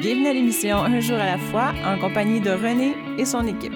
[0.00, 3.72] Bienvenue à l'émission Un jour à la fois en compagnie de René et son équipe.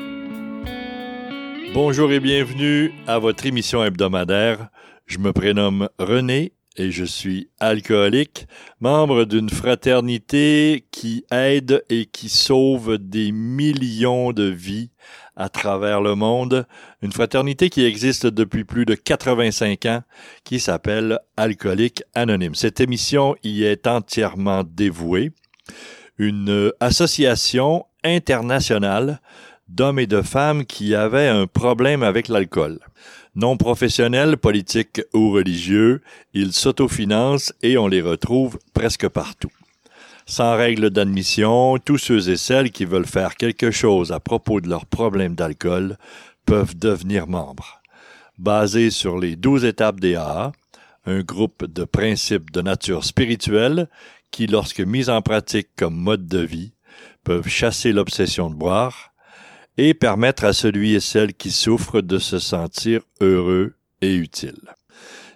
[1.75, 4.69] Bonjour et bienvenue à votre émission hebdomadaire.
[5.07, 8.47] Je me prénomme René et je suis alcoolique,
[8.79, 14.91] membre d'une fraternité qui aide et qui sauve des millions de vies
[15.35, 16.69] à travers le monde,
[17.03, 20.03] une fraternité qui existe depuis plus de 85 ans,
[20.45, 22.55] qui s'appelle Alcoolique Anonyme.
[22.55, 25.33] Cette émission y est entièrement dévouée.
[26.25, 29.21] Une association internationale
[29.67, 32.79] d'hommes et de femmes qui avaient un problème avec l'alcool.
[33.35, 36.01] Non professionnels, politiques ou religieux,
[36.33, 39.51] ils s'autofinancent et on les retrouve presque partout.
[40.25, 44.69] Sans règle d'admission, tous ceux et celles qui veulent faire quelque chose à propos de
[44.69, 45.99] leur problème d'alcool
[46.47, 47.83] peuvent devenir membres.
[48.39, 50.53] Basé sur les douze étapes des AA,
[51.05, 53.89] un groupe de principes de nature spirituelle
[54.33, 56.73] qui, lorsque mis en pratique comme mode de vie,
[57.23, 59.13] peuvent chasser l'obsession de boire,
[59.79, 64.75] et permettre à celui et celle qui souffre de se sentir heureux et utile.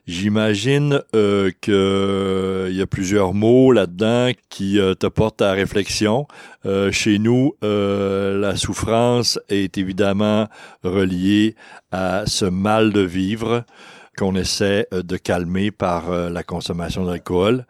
[0.07, 6.29] J'imagine euh, qu'il euh, y a plusieurs mots là-dedans qui euh, te portent à réflexion.
[6.65, 10.47] Euh, chez nous, la souffrance est évidemment
[10.85, 11.57] reliée
[11.91, 13.65] à ce mal de vivre
[14.17, 17.67] qu'on essaie de calmer par la consommation d'alcool.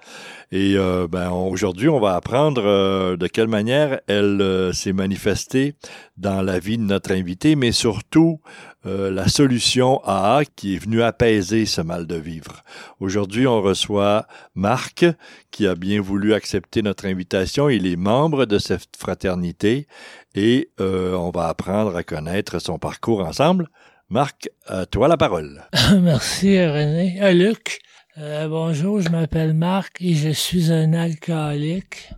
[0.53, 5.75] Et euh, ben, aujourd'hui, on va apprendre euh, de quelle manière elle euh, s'est manifestée
[6.17, 8.41] dans la vie de notre invité, mais surtout
[8.89, 12.63] la solution AA qui est venue apaiser ce mal de vivre.
[13.01, 15.05] Aujourd'hui, on reçoit Marc
[15.51, 17.69] qui a bien voulu accepter notre invitation.
[17.69, 19.89] Il est membre de cette fraternité
[20.37, 23.69] et on va apprendre à connaître son parcours ensemble.
[24.09, 25.65] Marc, à toi la parole.
[26.01, 27.21] Merci René.
[27.21, 27.81] À Luc.
[28.19, 32.11] Euh, bonjour, je m'appelle Marc et je suis un alcoolique.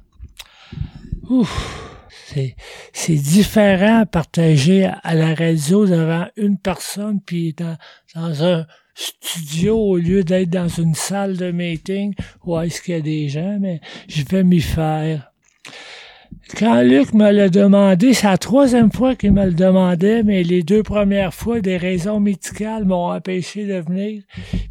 [1.31, 2.57] Ouf, c'est,
[2.93, 7.79] c'est différent partager à la radio devant une personne puis dans,
[8.15, 12.15] dans un studio au lieu d'être dans une salle de meeting
[12.45, 15.33] où est-ce qu'il y a des gens, mais je vais m'y faire.
[16.57, 20.63] Quand Luc me l'a demandé, c'est la troisième fois qu'il me le demandait, mais les
[20.63, 24.23] deux premières fois, des raisons médicales m'ont empêché de venir.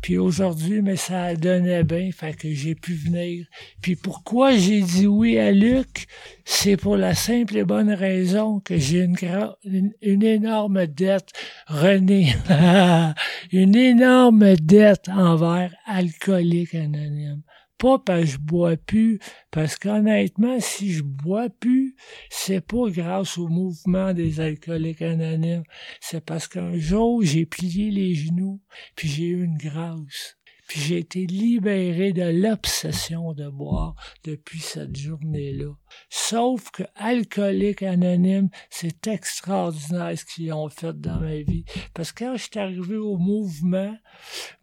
[0.01, 3.45] Puis aujourd'hui, mais ça donnait bien, fait que j'ai pu venir.
[3.81, 6.07] Puis pourquoi j'ai dit oui à Luc?
[6.45, 11.31] C'est pour la simple et bonne raison que j'ai une, énorme dette,
[11.67, 12.33] René,
[13.51, 17.41] une énorme dette envers Alcoolique Anonyme.
[17.77, 19.19] Pas parce que je bois plus,
[19.51, 21.95] parce qu'honnêtement, si je bois plus,
[22.29, 25.63] c'est pas grâce au mouvement des alcooliques anonymes.
[26.01, 28.61] C'est parce qu'un jour, j'ai plié les genoux,
[28.95, 30.36] puis j'ai eu une grâce.
[30.67, 33.95] Puis j'ai été libéré de l'obsession de boire
[34.25, 35.73] depuis cette journée-là.
[36.09, 41.63] Sauf que alcoolique anonyme, c'est extraordinaire ce qu'ils ont fait dans ma vie.
[41.93, 43.95] Parce que quand je suis arrivé au mouvement,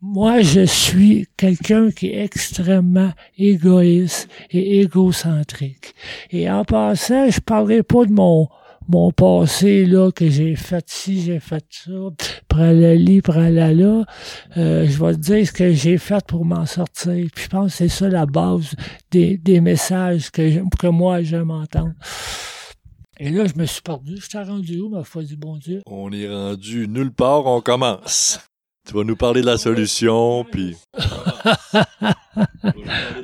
[0.02, 5.94] moi, je suis quelqu'un qui est extrêmement égoïste et égocentrique.
[6.30, 8.48] Et en passant, je parlerai pas de mon
[8.88, 11.92] mon passé là que j'ai fait ci, j'ai fait ça,
[12.48, 14.04] pralali, pralala,
[14.56, 17.26] euh, je vais te dire ce que j'ai fait pour m'en sortir.
[17.34, 18.74] Puis je pense que c'est ça la base
[19.10, 21.92] des, des messages que, que moi j'aime entendre.
[23.18, 24.16] Et là, je me suis perdu.
[24.20, 25.82] Je t'ai rendu où, ma foi du bon Dieu?
[25.86, 28.40] On est rendu nulle part, on commence.
[28.86, 30.76] Tu vas nous parler de la solution, puis...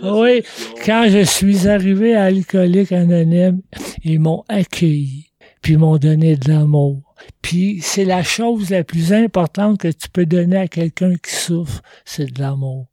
[0.03, 0.43] oui,
[0.87, 3.61] quand je suis arrivé à Alcoolique Anonyme,
[4.05, 5.30] ils m'ont accueilli
[5.61, 7.15] puis m'ont donné de l'amour.
[7.43, 11.83] Puis c'est la chose la plus importante que tu peux donner à quelqu'un qui souffre,
[12.05, 12.87] c'est de l'amour.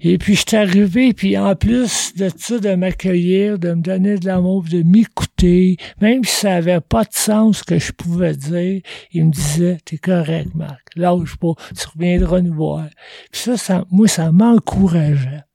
[0.00, 4.18] Et puis je suis arrivé, puis en plus de ça, de m'accueillir, de me donner
[4.18, 8.34] de l'amour, de m'écouter, même si ça avait pas de sens ce que je pouvais
[8.34, 8.82] dire,
[9.12, 12.86] il me disait, t'es correct, Marc, lâche pas, tu reviendras nous voir.
[13.30, 15.45] Puis ça, ça moi, ça m'encourageait.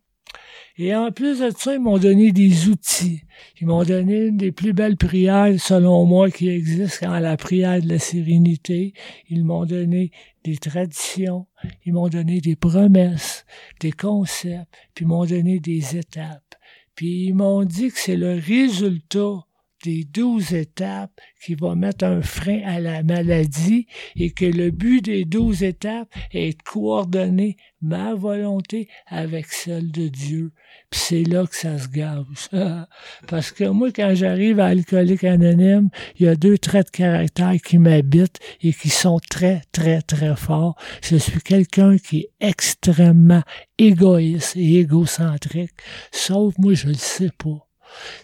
[0.83, 3.21] Et en plus de ça, ils m'ont donné des outils.
[3.59, 7.87] Ils m'ont donné une des plus belles prières, selon moi, qui existent, la prière de
[7.87, 8.95] la sérénité.
[9.29, 10.09] Ils m'ont donné
[10.43, 11.45] des traditions.
[11.85, 13.45] Ils m'ont donné des promesses,
[13.79, 16.55] des concepts, puis ils m'ont donné des étapes.
[16.95, 19.45] Puis ils m'ont dit que c'est le résultat
[19.83, 25.05] des douze étapes qui va mettre un frein à la maladie et que le but
[25.05, 30.51] des douze étapes est de coordonner ma volonté avec celle de Dieu.
[30.89, 32.49] Puis c'est là que ça se gâche.
[33.27, 35.89] Parce que moi, quand j'arrive à Alcoolique Anonyme,
[36.19, 40.35] il y a deux traits de caractère qui m'habitent et qui sont très, très, très
[40.35, 40.75] forts.
[41.01, 43.43] Je suis quelqu'un qui est extrêmement
[43.77, 45.71] égoïste et égocentrique.
[46.11, 47.70] Sauf moi, je le sais pas.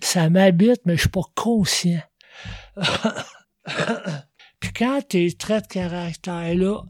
[0.01, 2.01] Ça m'habite, mais je suis pas conscient.
[4.59, 6.83] puis quand tes traits de caractère-là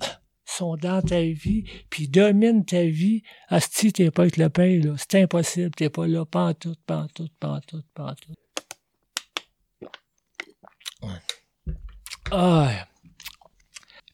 [0.46, 3.24] sont dans ta vie, puis dominent ta vie,
[3.76, 4.96] tu t'es pas avec le pain, là.
[4.98, 8.36] C'est impossible, t'es pas là, pantoute, pantoute, pantoute, pantoute.
[12.32, 12.88] Ah.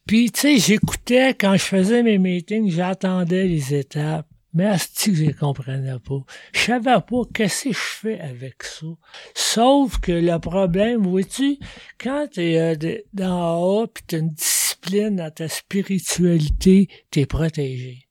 [0.05, 4.27] Puis, tu sais, j'écoutais, quand je faisais mes meetings, j'attendais les étapes.
[4.53, 6.23] Mais asti que je comprenais pas.
[6.53, 8.85] Je savais pas qu'est-ce que je fais avec ça.
[9.33, 11.57] Sauf que le problème, vois-tu,
[11.99, 18.07] quand t'es euh, dans haut pis t'as une discipline dans ta spiritualité, t'es protégé.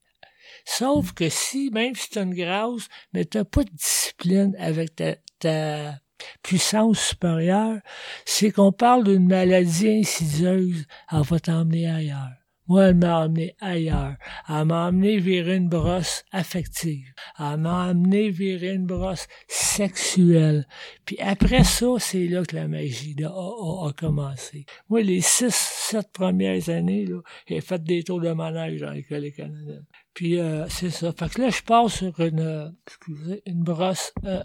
[0.64, 5.16] Sauf que si, même si t'as une grâce, mais t'as pas de discipline avec ta,
[5.38, 6.00] ta
[6.42, 7.78] puissance supérieure,
[8.24, 12.41] c'est qu'on parle d'une maladie insidieuse, elle va t'emmener ailleurs.
[12.68, 14.14] Moi, elle m'a emmené ailleurs.
[14.48, 17.12] Elle m'a emmené vers une brosse affective.
[17.38, 20.66] Elle m'a emmené vers une brosse sexuelle.
[21.04, 24.64] Puis après ça, c'est là que la magie a, commencé.
[24.88, 29.30] Moi, les six, sept premières années, là, j'ai fait des tours de manège dans l'école
[29.32, 29.84] canadienne.
[30.14, 31.12] Puis euh, c'est ça.
[31.12, 34.42] Fait que là, je passe sur une, excusez, une brosse euh,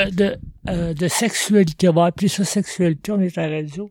[0.00, 1.88] euh, de, de sexualité.
[1.90, 3.90] On va appeler ça sexualité, on est à la radio.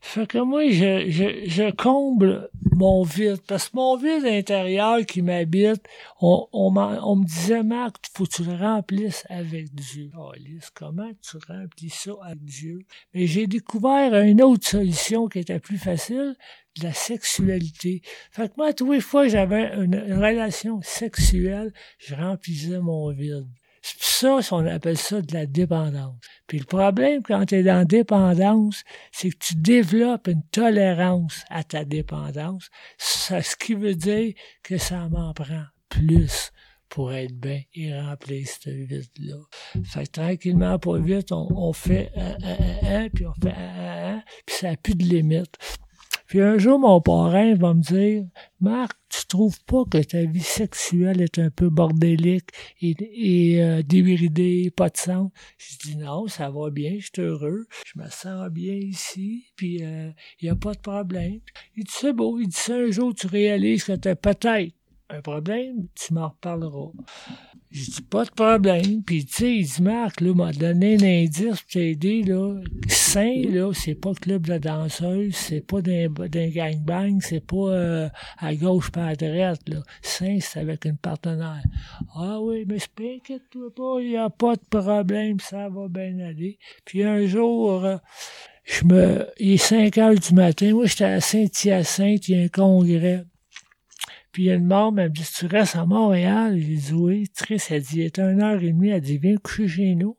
[0.00, 3.40] Fait que moi, je, je, je comble mon vide.
[3.46, 5.82] Parce que mon vide intérieur qui m'habite,
[6.20, 10.10] on, on, on, me disait, Marc, faut que tu le remplisses avec Dieu.
[10.18, 12.78] Oh, Lise, comment tu remplis ça avec Dieu?
[13.14, 16.36] Mais j'ai découvert une autre solution qui était plus facile,
[16.82, 18.02] la sexualité.
[18.30, 23.46] Fait que moi, tous les fois j'avais une relation sexuelle, je remplissais mon vide.
[23.98, 26.16] Ça, on appelle ça de la dépendance.
[26.46, 31.44] Puis le problème quand tu es dans la dépendance, c'est que tu développes une tolérance
[31.50, 32.68] à ta dépendance,
[32.98, 36.50] ce qui veut dire que ça m'en prend plus
[36.88, 39.36] pour être bien et remplir ce vide-là.
[39.84, 44.22] Fait que tranquillement, pas vite, on, fait un, un, un, puis on fait un, un,
[44.46, 45.56] puis ça n'a plus de limite.
[46.26, 48.24] Puis un jour, mon parrain va me dire,
[48.60, 52.50] Marc, tu trouves pas que ta vie sexuelle est un peu bordélique
[52.80, 53.82] et, et euh,
[54.76, 55.30] pas de sens?
[55.58, 59.76] Je dis non, ça va bien, je suis heureux, je me sens bien ici, puis
[59.76, 60.10] il euh,
[60.42, 61.40] n'y a pas de problème.
[61.76, 64.75] Il dit, c'est beau, il dit, ça un jour tu réalises que tu peut-être
[65.08, 66.90] un problème, tu m'en reparleras.
[67.70, 69.02] Je dis pas de problème.
[69.04, 72.60] Puis tu sais, il dit Marc, là, m'a donné un indice pour t'aider, là.
[72.88, 78.08] Saint, là, c'est pas club de danseuse, c'est pas d'un, d'un gangbang, c'est pas euh,
[78.38, 79.80] à gauche pas à droite, là.
[80.02, 81.62] Saint, c'est avec une partenaire.
[82.14, 86.58] Ah oui, mais inquiète-toi pas, il y a pas de problème, ça va bien aller.
[86.84, 87.96] Puis un jour, euh,
[88.64, 92.44] je me, il est 5 heures du matin, moi j'étais à Saint-Hyacinthe, il y a
[92.44, 93.24] un congrès.
[94.36, 96.58] Puis une membre, elle me dit, tu restes à Montréal?
[96.58, 97.26] J'ai dit, oui.
[97.34, 98.90] Triste, elle dit, il est une heure et demie.
[98.90, 100.18] Elle dit, viens coucher chez nous.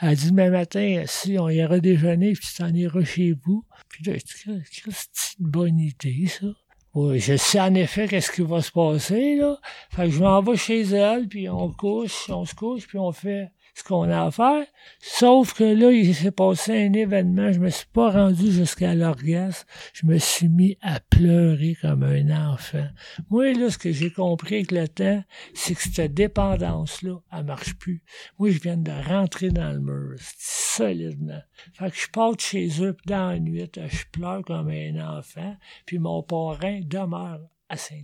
[0.00, 3.62] Elle dit, demain matin, si on ira déjeuner, puis tu t'en iras chez vous.
[3.90, 6.46] Puis là, c'est une bonne idée, ça.
[6.94, 9.58] Oui, je sais en effet qu'est-ce qui va se passer, là.
[9.90, 13.12] Fait que je m'en vais chez elle, puis on couche, on se couche, puis on
[13.12, 14.64] fait ce qu'on a à faire.
[15.00, 17.52] Sauf que là, il s'est passé un événement.
[17.52, 19.66] Je me suis pas rendu jusqu'à l'orgasme.
[19.92, 22.86] Je me suis mis à pleurer comme un enfant.
[23.30, 25.22] Moi, là, ce que j'ai compris avec le temps,
[25.54, 28.02] c'est que cette dépendance-là, elle marche plus.
[28.38, 31.40] Moi, je viens de rentrer dans le mur, solidement.
[31.74, 35.56] Fait que je pars chez eux, puis dans la nuit, je pleure comme un enfant,
[35.86, 38.02] puis mon parrain demeure à Saint.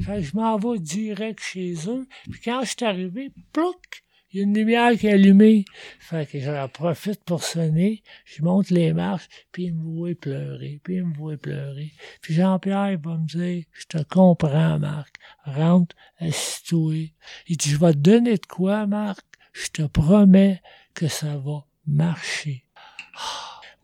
[0.00, 4.03] Fait que je m'en vais direct chez eux, puis quand je suis arrivé, plouc,
[4.34, 5.64] il y a une lumière qui est allumée.
[6.00, 8.02] Fait que j'en profite pour sonner.
[8.24, 11.92] Je monte les marches, puis il me voit pleurer, puis il me voit pleurer.
[12.20, 15.16] Puis Jean-Pierre va me dire, je te comprends, Marc.
[15.44, 17.14] Rentre, assis-toi.
[17.46, 19.24] Il dit, je vais te donner de quoi, Marc?
[19.52, 20.60] Je te promets
[20.94, 22.64] que ça va marcher.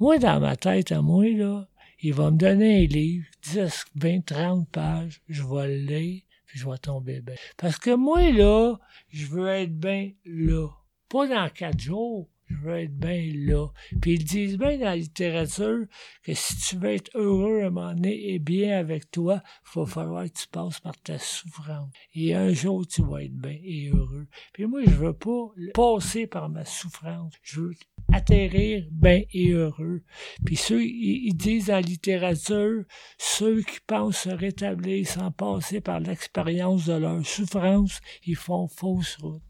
[0.00, 1.68] Moi, dans ma tête à moi, là,
[2.02, 6.58] il va me donner un livre, 10, 20, 30 pages, je vais le lire, puis
[6.58, 7.36] je vais tomber bien.
[7.56, 8.74] Parce que moi, là,
[9.08, 10.66] je veux être bien là.
[11.08, 13.68] Pas dans quatre jours, je veux être bien là.
[14.00, 15.86] Puis ils disent bien dans la littérature
[16.22, 19.80] que si tu veux être heureux à un moment donné et bien avec toi, il
[19.80, 21.90] va falloir que tu passes par ta souffrance.
[22.14, 24.26] Et un jour, tu vas être bien et heureux.
[24.52, 27.34] Puis moi, je veux pas passer par ma souffrance.
[27.42, 27.74] Je veux
[28.12, 30.02] atterrir bien et heureux.
[30.44, 32.84] Puis ceux, ils, disent la littérature,
[33.18, 39.16] ceux qui pensent se rétablir sans passer par l'expérience de leur souffrance, ils font fausse
[39.16, 39.42] route.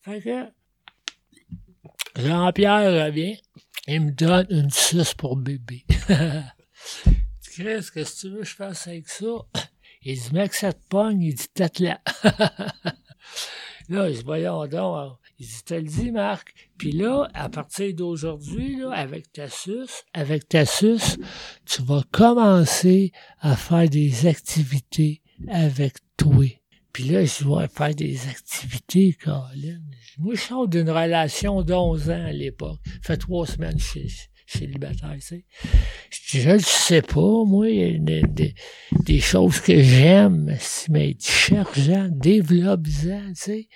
[0.00, 0.46] Fait que,
[2.20, 3.36] Jean-Pierre revient,
[3.86, 5.84] il me donne une suce pour bébé.
[7.42, 9.26] tu crées, ce que tu veux que je fasse avec ça?
[10.02, 12.00] Il dit, mec, ça te pogne, il dit, tête là.
[13.88, 15.18] Là, je dis, voyons donc.
[15.38, 16.54] Il dit, t'as le dit, Marc.
[16.78, 21.16] Puis là, à partir d'aujourd'hui, avec ta suce, avec ta suce,
[21.66, 26.46] tu vas commencer à faire des activités avec toi.
[26.92, 29.80] Puis là, je vais faire des activités, Colin.
[30.18, 32.80] Moi, je sors d'une relation d'11 ans à l'époque.
[33.02, 34.08] fait trois semaines chez,
[34.46, 35.44] célibataire, tu sais.
[36.10, 38.54] Je, je le sais pas, moi, il y a des,
[39.04, 40.56] des, choses que j'aime,
[40.88, 43.68] mais cherche-en, développe-en, tu sais.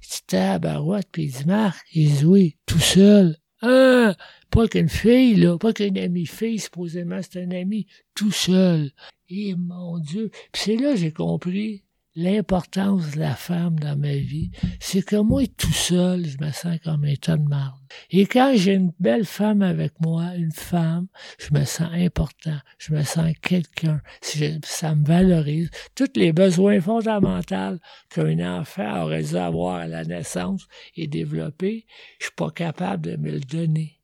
[0.00, 3.36] Je dis, tabarouette, puis il dit, Marc, il dit, oui, tout seul.
[3.62, 4.16] Ah,
[4.50, 8.90] pas qu'une fille, là, pas qu'une amie fille, supposément, c'est un ami, tout seul.
[9.28, 10.30] Et mon Dieu.
[10.52, 11.84] Puis c'est là j'ai compris
[12.20, 16.78] l'importance de la femme dans ma vie, c'est que moi, tout seul, je me sens
[16.84, 17.78] comme un tas de marde.
[18.10, 21.06] Et quand j'ai une belle femme avec moi, une femme,
[21.38, 25.70] je me sens important, je me sens quelqu'un, ça me valorise.
[25.94, 27.78] Tous les besoins fondamentaux
[28.10, 31.86] qu'un enfant aurait dû avoir à la naissance et développer,
[32.18, 33.99] je suis pas capable de me le donner.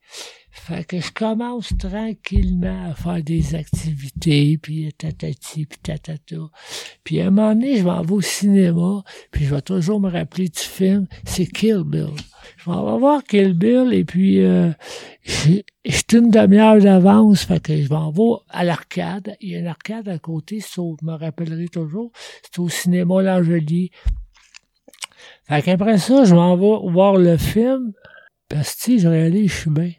[0.50, 6.36] Fait que je commence tranquillement à faire des activités, puis tatati, puis tatata.
[7.04, 10.10] Puis à un moment donné, je vais aller au cinéma, puis je vais toujours me
[10.10, 12.08] rappeler du film, c'est Kill Bill.
[12.56, 14.72] Je vais voir Kill Bill, et puis euh,
[15.24, 15.64] j'ai
[16.14, 19.36] une demi-heure d'avance, fait que je vais en voir à l'arcade.
[19.40, 22.10] Il y a une arcade à côté, je me rappellerai toujours.
[22.42, 23.92] C'est au cinéma L'Angelier.
[25.48, 27.92] Fait qu'après ça, je m'en vais voir le film,
[28.48, 29.92] parce que, je suis bien.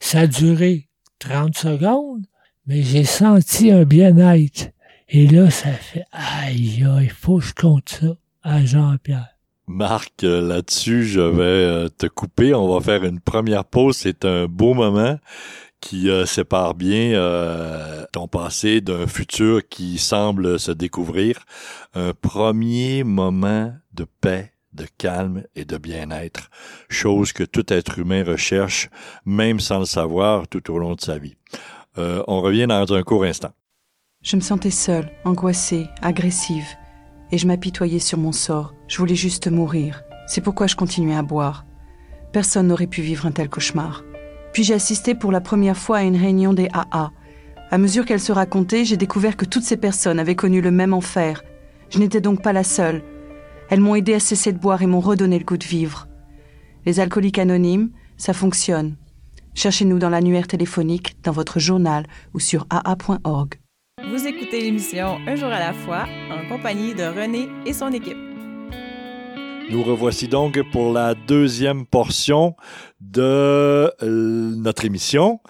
[0.00, 0.88] Ça a duré
[1.18, 2.26] 30 secondes,
[2.66, 4.70] mais j'ai senti un bien-être.
[5.08, 9.38] Et là, ça fait, aïe, il faut que je compte ça à Jean-Pierre.
[9.68, 12.54] Marc, euh, là-dessus, je vais euh, te couper.
[12.54, 13.98] On va faire une première pause.
[13.98, 15.18] C'est un beau moment
[15.80, 17.20] qui euh, sépare bien
[18.12, 21.44] ton passé d'un futur qui semble se découvrir.
[21.94, 26.50] Un premier moment de paix de calme et de bien-être,
[26.88, 28.88] chose que tout être humain recherche,
[29.26, 31.36] même sans le savoir, tout au long de sa vie.
[31.98, 33.50] Euh, on revient dans un court instant.
[34.22, 36.66] Je me sentais seule, angoissée, agressive,
[37.30, 38.74] et je m'apitoyais sur mon sort.
[38.86, 40.02] Je voulais juste mourir.
[40.26, 41.66] C'est pourquoi je continuais à boire.
[42.32, 44.04] Personne n'aurait pu vivre un tel cauchemar.
[44.52, 47.10] Puis j'ai assisté pour la première fois à une réunion des AA.
[47.70, 50.94] À mesure qu'elle se racontait, j'ai découvert que toutes ces personnes avaient connu le même
[50.94, 51.42] enfer.
[51.90, 53.02] Je n'étais donc pas la seule.
[53.70, 56.08] Elles m'ont aidé à cesser de boire et m'ont redonné le goût de vivre.
[56.86, 58.96] Les alcooliques anonymes, ça fonctionne.
[59.54, 63.54] Cherchez-nous dans l'annuaire téléphonique, dans votre journal ou sur aa.org.
[64.10, 68.16] Vous écoutez l'émission Un jour à la fois en compagnie de René et son équipe.
[69.70, 72.54] Nous revoici donc pour la deuxième portion
[73.00, 75.40] de euh, notre émission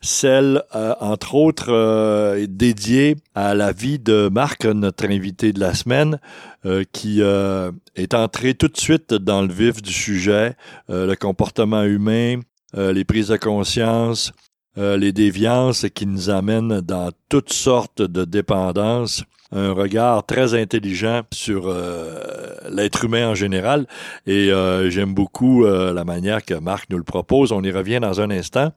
[0.00, 5.74] celle, euh, entre autres, euh, dédiée à la vie de Marc, notre invité de la
[5.74, 6.20] semaine,
[6.66, 10.56] euh, qui est entré tout de suite dans le vif du sujet,
[10.88, 12.40] le comportement humain,
[12.76, 14.32] les prises de conscience,
[14.76, 21.68] les déviances qui nous amènent dans toutes sortes de dépendances un regard très intelligent sur
[21.68, 23.86] euh, l'être humain en général
[24.26, 27.52] et euh, j'aime beaucoup euh, la manière que Marc nous le propose.
[27.52, 28.72] On y revient dans un instant.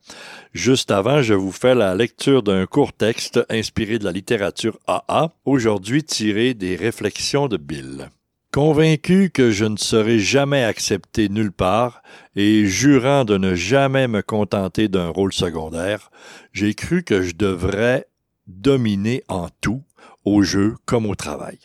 [0.54, 5.32] Juste avant, je vous fais la lecture d'un court texte inspiré de la littérature AA,
[5.46, 8.10] aujourd'hui tiré des réflexions de Bill.
[8.54, 12.02] Convaincu que je ne serai jamais accepté nulle part
[12.36, 16.12] et jurant de ne jamais me contenter d'un rôle secondaire,
[16.52, 18.08] j'ai cru que je devrais
[18.48, 19.84] dominer en tout
[20.26, 21.60] au jeu comme au travail.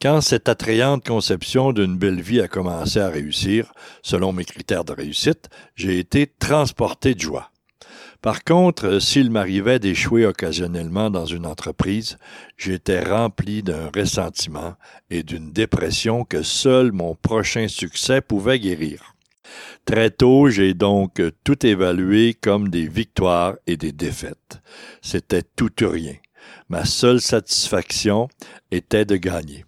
[0.00, 3.72] Quand cette attrayante conception d'une belle vie a commencé à réussir,
[4.02, 7.50] selon mes critères de réussite, j'ai été transporté de joie.
[8.20, 12.18] Par contre, s'il m'arrivait d'échouer occasionnellement dans une entreprise,
[12.56, 14.74] j'étais rempli d'un ressentiment
[15.10, 19.16] et d'une dépression que seul mon prochain succès pouvait guérir.
[19.84, 24.62] Très tôt, j'ai donc tout évalué comme des victoires et des défaites.
[25.00, 26.14] C'était tout ou rien.
[26.68, 28.28] Ma seule satisfaction
[28.70, 29.64] était de gagner.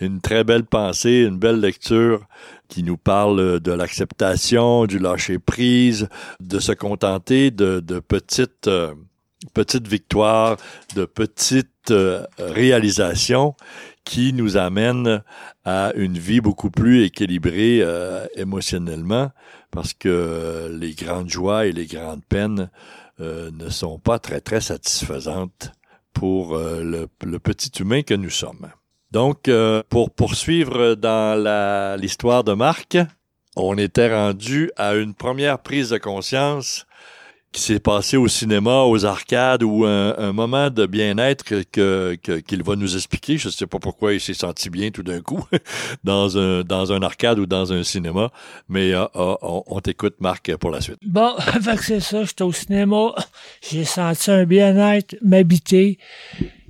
[0.00, 2.26] Une très belle pensée, une belle lecture
[2.68, 6.08] qui nous parle de l'acceptation, du lâcher-prise,
[6.40, 8.94] de se contenter de, petites, euh,
[9.52, 10.56] petites victoires,
[10.94, 13.54] de petites euh, réalisations
[14.04, 15.22] qui nous amènent
[15.64, 19.30] à une vie beaucoup plus équilibrée euh, émotionnellement
[19.70, 22.70] parce que les grandes joies et les grandes peines
[23.18, 25.72] ne sont pas très, très satisfaisantes
[26.12, 28.70] pour euh, le, petit humain que nous sommes.
[29.10, 32.98] Donc, euh, pour poursuivre dans l'histoire de Marc,
[33.56, 36.86] on était rendu à une première prise de conscience
[37.52, 42.76] qui s'est passé au cinéma, aux arcades ou un, moment de bien-être que, qu'il va
[42.76, 43.38] nous expliquer.
[43.38, 45.44] Je ne sais pas pourquoi il s'est senti bien tout d'un coup
[46.04, 48.30] dans un dans un arcade ou dans un cinéma,
[48.68, 50.98] mais euh, euh, on, t'écoute Marc pour la suite.
[51.04, 51.34] Bon,
[51.82, 53.14] c'est ça, j'étais au cinéma,
[53.68, 55.98] j'ai senti un bien-être m'habiter.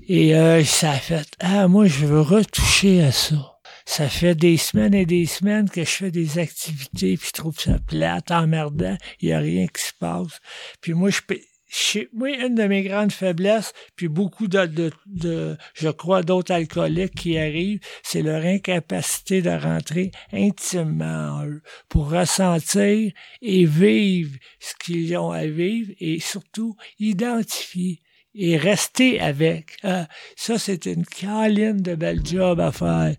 [0.09, 3.60] Et euh, ça a fait ah moi je veux retoucher à ça
[3.91, 7.59] ça fait des semaines et des semaines que je fais des activités, puis je trouve
[7.59, 10.39] ça plate, emmerdant, il n'y a rien qui se passe.
[10.81, 11.21] Puis moi, je,
[11.67, 16.53] je moi, une de mes grandes faiblesses, puis beaucoup de, de, de je crois, d'autres
[16.53, 23.11] alcooliques qui arrivent, c'est leur incapacité de rentrer intimement en eux pour ressentir
[23.43, 28.01] et vivre ce qu'ils ont à vivre et surtout identifier
[28.35, 29.77] et rester avec.
[29.83, 30.07] Ah,
[30.37, 33.15] ça, c'est une câline de belle job à faire.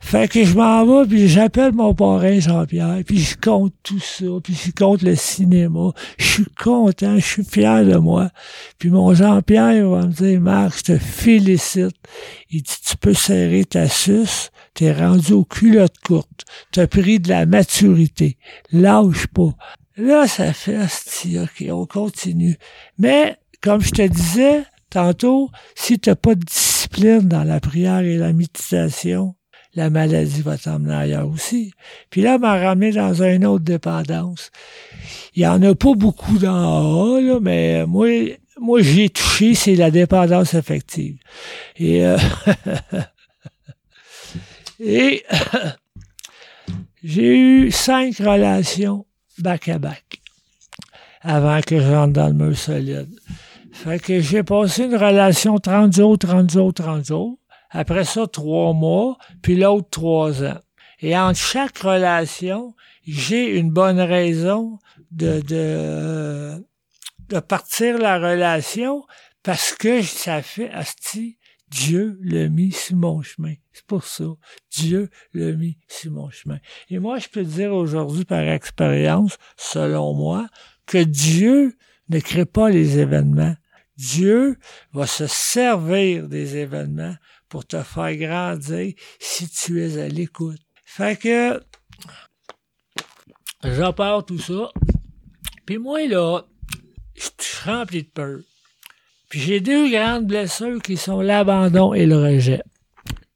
[0.00, 4.26] Fait que je m'en vais, puis j'appelle mon parrain Jean-Pierre, puis je compte tout ça,
[4.42, 5.92] puis je compte le cinéma.
[6.18, 8.30] Je suis content, je suis fier de moi.
[8.78, 11.96] Puis mon Jean-Pierre va me dire, Marc, je te félicite.
[12.50, 16.44] Il dit, tu peux serrer ta suce, t'es rendu aux culottes courtes.
[16.72, 18.36] T'as pris de la maturité.
[18.70, 19.54] Lâche pas.
[19.96, 20.78] Là, ça fait,
[21.38, 22.56] OK, on continue.
[22.98, 28.00] Mais comme je te disais tantôt, si tu n'as pas de discipline dans la prière
[28.00, 29.34] et la méditation,
[29.74, 31.72] la maladie va t'emmener ailleurs aussi.
[32.10, 34.50] Puis là, m'a ramené dans une autre dépendance.
[35.34, 39.90] Il y en a pas beaucoup dans là, mais moi, moi, j'ai touché, c'est la
[39.90, 41.16] dépendance affective.
[41.76, 42.18] Et, euh,
[47.02, 49.06] j'ai eu cinq relations
[49.38, 50.20] back à back
[51.22, 53.08] avant que je rentre dans le mur solide.
[53.82, 57.38] Fait que j'ai passé une relation 30 jours, 30 jours, 30 jours.
[57.70, 60.60] Après ça, trois mois, puis l'autre trois ans.
[61.00, 64.78] Et entre chaque relation, j'ai une bonne raison
[65.10, 66.64] de, de,
[67.28, 69.04] de partir la relation
[69.42, 73.54] parce que ça fait, asti, Dieu l'a mis sur mon chemin.
[73.72, 74.26] C'est pour ça.
[74.70, 76.60] Dieu l'a mis sur mon chemin.
[76.88, 80.46] Et moi, je peux dire aujourd'hui par expérience, selon moi,
[80.86, 81.76] que Dieu
[82.10, 83.56] ne crée pas les événements.
[84.02, 84.58] Dieu
[84.92, 87.14] va se servir des événements
[87.48, 90.60] pour te faire grandir si tu es à l'écoute.
[90.84, 91.62] Fait que,
[93.62, 94.70] j'en parle tout ça.
[95.66, 96.42] Puis moi, là,
[97.14, 98.40] je suis rempli de peur.
[99.28, 102.62] Puis j'ai deux grandes blessures qui sont l'abandon et le rejet.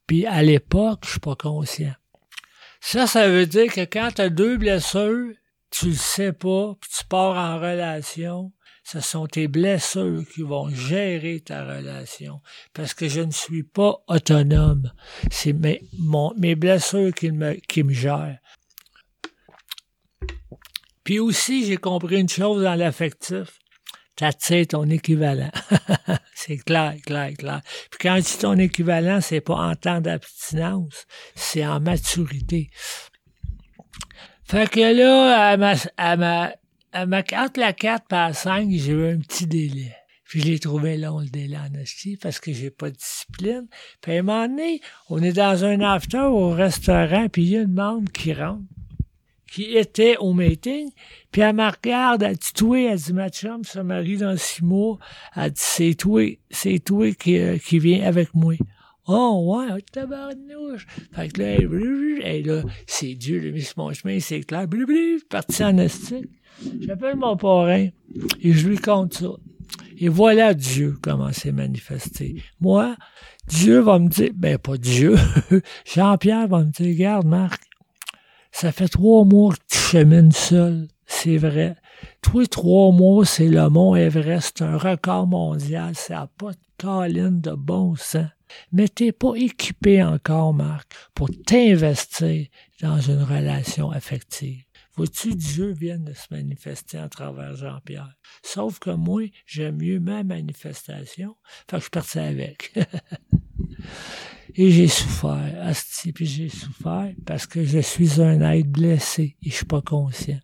[0.05, 1.95] Puis à l'époque, je suis pas conscient.
[2.81, 5.31] Ça, ça veut dire que quand tu as deux blessures,
[5.71, 8.51] tu le sais pas, puis tu pars en relation,
[8.89, 12.39] ce sont tes blessures qui vont gérer ta relation.
[12.73, 14.93] Parce que je ne suis pas autonome.
[15.29, 18.39] C'est mes, blessures qui me, qui me gèrent.
[21.03, 23.59] Puis aussi, j'ai compris une chose dans l'affectif.
[24.15, 25.51] T'attires ton équivalent.
[26.33, 27.61] c'est clair, clair, clair.
[27.91, 32.69] Puis quand je dis ton équivalent, c'est pas en temps d'abstinence, c'est en maturité.
[34.45, 35.49] Fait que là,
[35.97, 36.53] à ma,
[36.93, 39.95] entre la 4 et la 5, j'ai eu un petit délai.
[40.27, 41.69] Puis je l'ai trouvé long, le délai en
[42.21, 43.67] parce que j'ai pas de discipline.
[44.01, 47.57] Puis à un moment donné, on est dans un after au restaurant, puis il y
[47.57, 48.63] a une membre qui rentre,
[49.49, 50.91] qui était au meeting,
[51.31, 54.65] puis elle me regarde, elle dit, toi, elle dit, ma chum se marie dans six
[54.65, 54.99] mois,
[55.33, 58.55] elle dit, c'est toi, c'est toi qui, euh, qui avec moi.
[59.07, 60.85] Oh, ouais, oh, tabarnouche.
[61.13, 64.67] Fait que là, et là, c'est Dieu, le mis sur mon chemin, c'est clair,
[65.29, 66.27] parti en estique.
[66.81, 67.87] J'appelle mon parrain
[68.41, 69.29] et je lui compte ça.
[69.97, 72.41] Et voilà Dieu comment s'est manifesté.
[72.59, 72.95] Moi,
[73.47, 75.15] Dieu va me dire, ben pas Dieu,
[75.85, 77.63] Jean-Pierre va me dire, regarde Marc,
[78.51, 81.75] ça fait trois mois que tu chemines seul, c'est vrai.
[82.21, 87.39] Toi, trois mois, c'est le mont Everest, un record mondial, ça n'a pas de colline
[87.39, 88.27] de bon sens.
[88.71, 92.47] Mais t'es pas équipé encore, Marc, pour t'investir
[92.81, 94.63] dans une relation affective.
[94.95, 98.15] Vois-tu, Dieu vient de se manifester à travers Jean-Pierre.
[98.43, 101.35] Sauf que moi, j'aime mieux ma manifestation.
[101.69, 102.73] Fait que je parti avec.
[104.55, 105.71] et j'ai souffert,
[106.15, 110.39] puis j'ai souffert parce que je suis un être blessé et je suis pas conscient.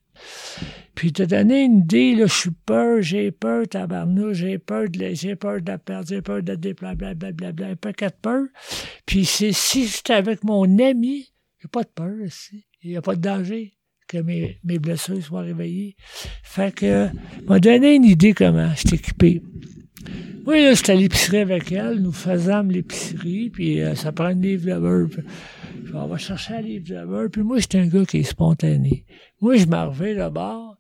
[0.95, 5.13] Puis te donner une idée, là, je suis peur, j'ai peur, tabarnouche, j'ai peur de
[5.13, 8.43] j'ai peur de la perdre, j'ai peur de blablabla, blablabla, un paquet de peur.
[9.05, 12.65] Puis c'est si j'étais avec mon ami, j'ai pas de peur ici.
[12.83, 13.73] Il n'y a pas de danger
[14.07, 15.95] que mes, mes blessures soient réveillées.
[16.43, 17.07] Fait que,
[17.47, 19.41] m'a donné une idée comment je suis équipé.
[20.45, 24.33] Oui, là, j'étais à l'épicerie avec elle, nous faisons l'épicerie, puis euh, ça prend un
[24.33, 25.07] livre de beurre.
[25.07, 28.23] Puis, on va chercher un livre de beurre, puis moi, j'étais un gars qui est
[28.23, 29.05] spontané.
[29.39, 30.77] Moi, je m'arrivais là-bas,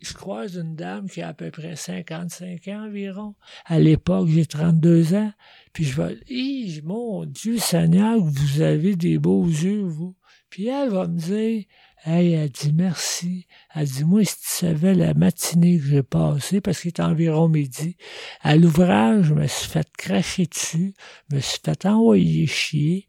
[0.00, 3.34] je croise une dame qui a à peu près 55 ans environ.
[3.66, 5.32] À l'époque, j'ai 32 ans.
[5.72, 10.16] Puis je vais, mon Dieu Seigneur, vous avez des beaux yeux, vous.
[10.48, 11.64] Puis elle va me dire,
[12.04, 13.46] hey, elle dit merci.
[13.74, 17.48] Elle dit, moi, si tu savais la matinée que j'ai passée, parce qu'il est environ
[17.48, 17.96] midi,
[18.40, 20.94] à l'ouvrage, je me suis fait cracher dessus,
[21.30, 23.06] je me suis fait envoyer chier.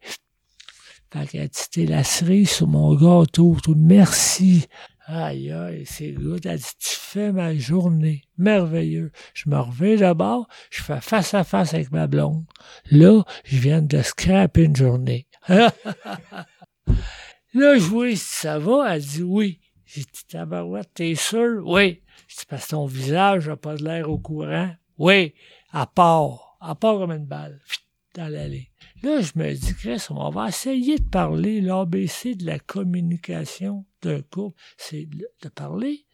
[1.12, 3.56] Fait qu'elle dit, t'es la cerise sur mon gâteau.
[3.76, 4.66] Merci.
[5.06, 6.46] Aïe, aïe, c'est good.
[6.46, 8.22] Elle dit, tu fais ma journée.
[8.38, 9.10] Merveilleux.
[9.34, 12.44] Je me reviens d'abord, je fais face à face avec ma blonde.
[12.90, 15.26] Là, je viens de scraper une journée.
[15.48, 15.72] là,
[17.52, 18.94] je vois si ça va?
[18.94, 19.60] Elle dit oui.
[19.84, 21.62] J'ai dit, tabarouette, t'es sûr?
[21.66, 22.00] Oui.
[22.28, 24.70] Dis, parce que ton visage n'a pas de l'air au courant.
[24.98, 25.34] Oui.
[25.72, 26.56] À part.
[26.60, 27.60] À part comme une balle.
[28.14, 28.70] Dans l'allée.
[29.02, 31.60] Là, je me dis, Chris, on va essayer de parler.
[31.60, 36.06] L'ABC de la communication d'un couple, c'est de parler.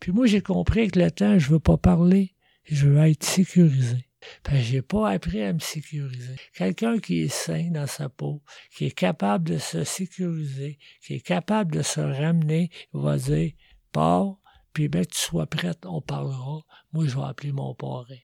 [0.00, 2.34] Puis moi, j'ai compris que le temps, je veux pas parler.
[2.64, 4.08] Je veux être sécurisé.
[4.42, 6.36] Parce que j'ai pas appris à me sécuriser.
[6.54, 8.42] Quelqu'un qui est sain dans sa peau,
[8.76, 13.52] qui est capable de se sécuriser, qui est capable de se ramener, va dire,
[13.90, 14.38] pars,
[14.72, 16.60] puis ben, tu sois prête, on parlera.
[16.92, 18.14] Moi, je vais appeler mon parrain.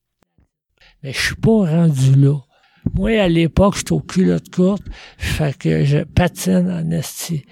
[1.03, 2.39] Mais je suis pas rendu là.
[2.93, 4.83] Moi, à l'époque, j'étais au culotte courte,
[5.17, 7.43] fait que je patine en esti.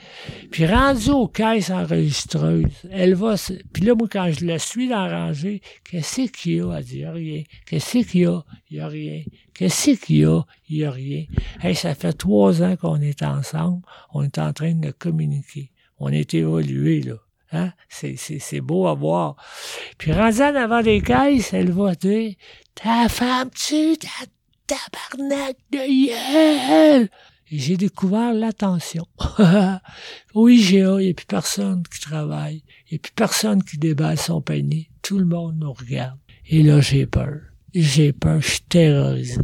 [0.51, 3.35] Puis rendu aux caisses enregistreuses, elle va...
[3.73, 6.77] Puis là, moi, quand je la suis dans la rangée, qu'est-ce qu'il y a?
[6.77, 7.43] Elle dit, rien.
[7.65, 8.43] Qu'est-ce qu'il y a?
[8.69, 9.23] Il y a rien.
[9.53, 10.41] Qu'est-ce qu'il y a?
[10.69, 11.25] Il y a rien.
[11.61, 13.81] Hey, ça fait trois ans qu'on est ensemble.
[14.13, 15.71] On est en train de communiquer.
[15.99, 17.15] On est évolué, là.
[17.51, 17.71] Hein?
[17.89, 19.35] C'est beau à voir.
[19.97, 22.33] Puis rendu en avant des caisses, elle va dire,
[22.75, 24.07] ta femme, tu, ta
[24.67, 27.09] tabarnak de gueule!
[27.49, 29.07] Et j'ai découvert l'attention.
[30.35, 32.61] oui, j'ai il n'y a plus personne qui travaille.
[32.89, 34.89] Il n'y a plus personne qui déballe son panier.
[35.01, 36.19] Tout le monde nous regarde.
[36.49, 37.39] Et là, j'ai peur.
[37.73, 39.37] J'ai peur, je suis terrorisé.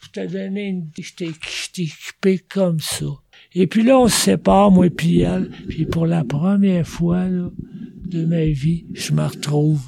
[0.00, 3.06] Pour te donner une j'étais équipé comme ça.
[3.54, 5.50] Et puis là, on se sépare, moi et puis elle.
[5.68, 9.82] Puis pour la première fois de ma vie, je me retrouve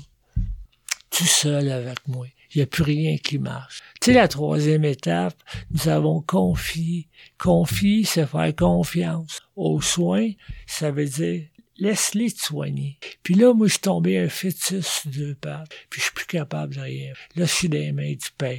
[1.10, 2.26] tout seul avec moi.
[2.56, 3.82] Il n'y a plus rien qui marche.
[4.00, 5.36] Tu sais, la troisième étape,
[5.72, 7.06] nous avons confié.
[7.36, 9.42] Confier, c'est faire confiance.
[9.56, 10.30] Aux soins,
[10.66, 11.42] ça veut dire
[11.76, 12.98] laisse-les te soigner.
[13.22, 16.24] Puis là, moi, je suis tombé un fœtus sur deux pattes, puis je suis plus
[16.24, 17.12] capable de rien.
[17.34, 18.56] Là, je suis dans les mains du pain.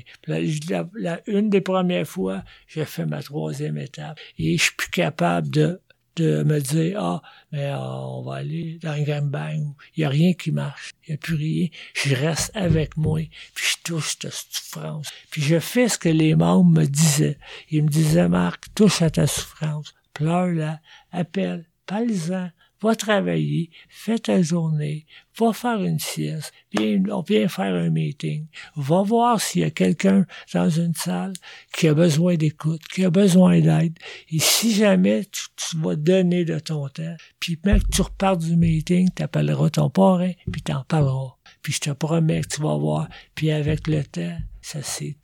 [1.25, 5.81] une des premières fois, j'ai fait ma troisième étape, et je suis plus capable de
[6.17, 10.03] de me dire ah mais euh, on va aller dans un gangbang où il y
[10.03, 13.21] a rien qui marche, il y a plus rien, je reste avec moi,
[13.53, 17.37] puis je touche ta souffrance, puis je fais ce que les membres me disaient.
[17.69, 20.79] Ils me disaient Marc, touche à ta souffrance, pleure-la,
[21.11, 22.49] appelle, parle-en,
[22.81, 25.05] va travailler, fais ta journée,
[25.39, 30.25] va faire une sieste, viens, vient faire un meeting, va voir s'il y a quelqu'un
[30.53, 31.33] dans une salle
[31.73, 33.97] qui a besoin d'écoute, qui a besoin d'aide.
[34.31, 38.55] Et si jamais tu, vas donner de ton temps, puis même que tu repars du
[38.55, 41.35] meeting, tu appelleras ton parrain, puis t'en parleras.
[41.61, 43.09] Puis je te promets que tu vas voir.
[43.35, 45.17] Puis avec le temps, ça s'est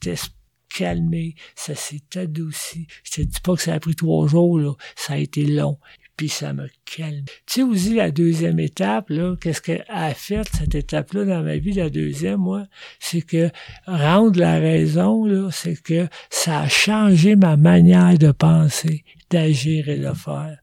[0.73, 2.87] calmé, ça s'est adouci.
[3.03, 4.73] Je te dis pas que ça a pris trois jours, là.
[4.95, 5.77] Ça a été long
[6.15, 7.25] puis ça me calme.
[7.45, 11.57] Tu sais aussi la deuxième étape, là, qu'est-ce qu'elle a fait, cette étape-là, dans ma
[11.57, 12.65] vie, la deuxième, moi,
[12.99, 13.49] c'est que
[13.87, 19.97] rendre la raison, là, c'est que ça a changé ma manière de penser, d'agir et
[19.97, 20.57] de faire.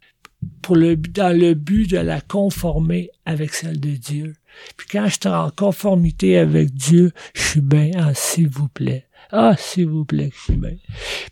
[0.63, 4.37] Pour le, dans le but de la conformer avec celle de Dieu.
[4.77, 9.07] Puis quand je suis en conformité avec Dieu, je suis bien en s'il vous plaît.
[9.33, 10.31] Ah, s'il vous plaît.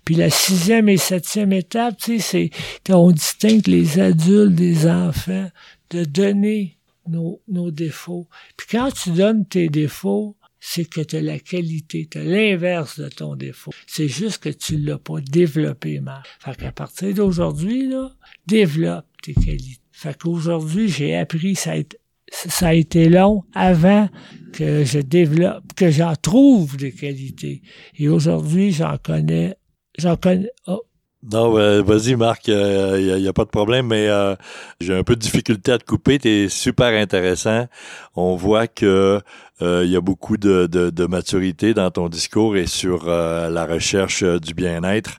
[0.04, 2.50] Puis la sixième et septième étape, c'est,
[2.88, 5.50] on distingue les adultes des enfants,
[5.90, 8.28] de donner nos, nos défauts.
[8.56, 12.98] Puis quand tu donnes tes défauts, c'est que tu as la qualité, tu as l'inverse
[12.98, 13.72] de ton défaut.
[13.86, 16.26] C'est juste que tu l'as pas développé, Marc.
[16.40, 18.14] Fait qu'à partir d'aujourd'hui, là,
[18.46, 19.80] développe tes qualités.
[19.92, 21.98] Fait qu'aujourd'hui, j'ai appris, ça a été
[22.30, 24.08] ça a été long avant
[24.52, 27.62] que je développe, que j'en trouve des qualités.
[27.98, 29.56] Et aujourd'hui, j'en connais,
[29.98, 30.82] j'en connais, oh.
[31.24, 31.50] Non,
[31.82, 34.36] vas-y Marc, il euh, n'y a, pas de problème, mais euh,
[34.80, 36.20] j'ai un peu de difficulté à te couper.
[36.20, 37.66] Tu es super intéressant.
[38.14, 39.20] On voit que
[39.60, 43.66] euh, il y a beaucoup de, de, de, maturité dans ton discours et sur la
[43.66, 45.18] recherche du bien-être.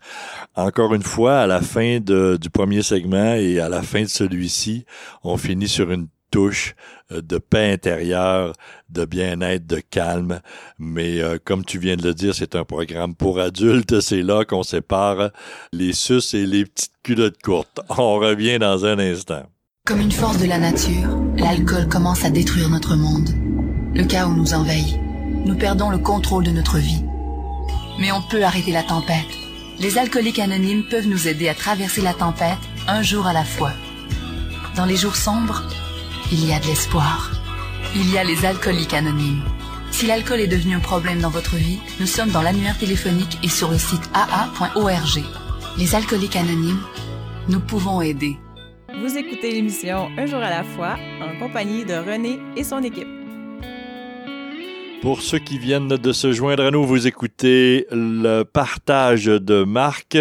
[0.55, 4.07] Encore une fois, à la fin de, du premier segment et à la fin de
[4.07, 4.85] celui-ci,
[5.23, 6.75] on finit sur une touche
[7.11, 8.53] euh, de paix intérieure,
[8.89, 10.41] de bien-être, de calme.
[10.77, 13.99] Mais euh, comme tu viens de le dire, c'est un programme pour adultes.
[13.99, 15.31] C'est là qu'on sépare
[15.73, 17.79] les sus et les petites culottes courtes.
[17.89, 19.43] On revient dans un instant.
[19.85, 23.29] Comme une force de la nature, l'alcool commence à détruire notre monde.
[23.95, 24.99] Le chaos nous envahit.
[25.45, 27.03] Nous perdons le contrôle de notre vie.
[27.99, 29.25] Mais on peut arrêter la tempête.
[29.79, 33.71] Les alcooliques anonymes peuvent nous aider à traverser la tempête un jour à la fois.
[34.75, 35.63] Dans les jours sombres,
[36.31, 37.31] il y a de l'espoir.
[37.95, 39.43] Il y a les alcooliques anonymes.
[39.91, 43.49] Si l'alcool est devenu un problème dans votre vie, nous sommes dans l'annuaire téléphonique et
[43.49, 45.23] sur le site aa.org.
[45.77, 46.81] Les alcooliques anonymes,
[47.47, 48.37] nous pouvons aider.
[49.01, 53.07] Vous écoutez l'émission Un jour à la fois en compagnie de René et son équipe.
[55.01, 60.17] Pour ceux qui viennent de se joindre à nous, vous écoutez le partage de Marc,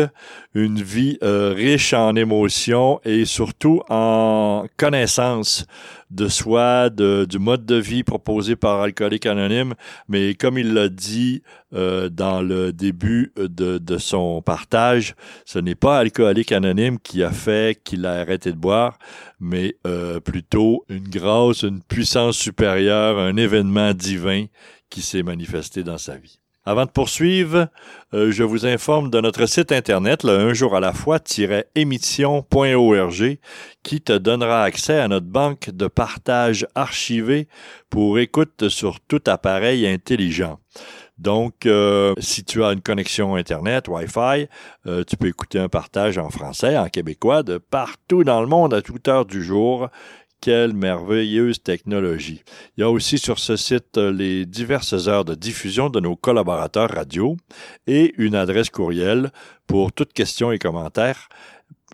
[0.54, 5.66] une vie euh, riche en émotions et surtout en connaissances
[6.10, 9.74] de soi, de, du mode de vie proposé par Alcoolique Anonyme.
[10.08, 11.42] Mais comme il l'a dit
[11.74, 17.30] euh, dans le début de, de son partage, ce n'est pas Alcoolique Anonyme qui a
[17.30, 18.98] fait qu'il a arrêté de boire,
[19.40, 24.46] mais euh, plutôt une grâce, une puissance supérieure, un événement divin
[24.90, 26.38] qui s'est manifesté dans sa vie.
[26.68, 27.68] Avant de poursuivre,
[28.12, 33.38] euh, je vous informe de notre site internet, le un jour à la fois-émission.org,
[33.82, 37.48] qui te donnera accès à notre banque de partage archivée
[37.88, 40.60] pour écoute sur tout appareil intelligent.
[41.16, 44.48] Donc, euh, si tu as une connexion Internet, Wi-Fi,
[44.86, 48.74] euh, tu peux écouter un partage en français, en québécois, de partout dans le monde
[48.74, 49.88] à toute heure du jour
[50.40, 52.42] quelle merveilleuse technologie.
[52.76, 56.16] Il y a aussi sur ce site euh, les diverses heures de diffusion de nos
[56.16, 57.36] collaborateurs radio
[57.86, 59.30] et une adresse courriel
[59.66, 61.28] pour toutes questions et commentaires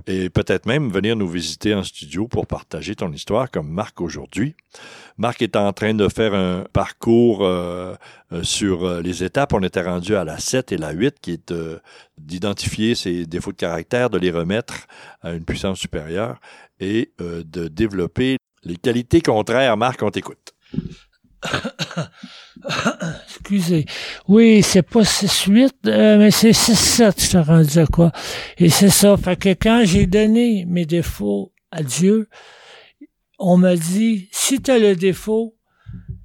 [0.07, 4.57] et peut-être même venir nous visiter en studio pour partager ton histoire comme Marc aujourd'hui.
[5.19, 7.95] Marc est en train de faire un parcours euh,
[8.33, 9.53] euh, sur les étapes.
[9.53, 11.55] On était rendu à la 7 et la 8 qui est
[12.19, 14.87] d'identifier ses défauts de caractère, de les remettre
[15.23, 16.41] à une puissance supérieure
[16.81, 19.77] et de développer les qualités contraires.
[19.77, 20.55] Marc, on t'écoute.
[23.41, 23.85] Excusez.
[24.29, 28.13] Oui, c'est pas 6-8, euh, mais c'est 6-7, je te rendu à quoi.
[28.59, 29.17] Et c'est ça.
[29.17, 32.29] Fait que quand j'ai donné mes défauts à Dieu,
[33.39, 35.57] on m'a dit, si tu as le défaut,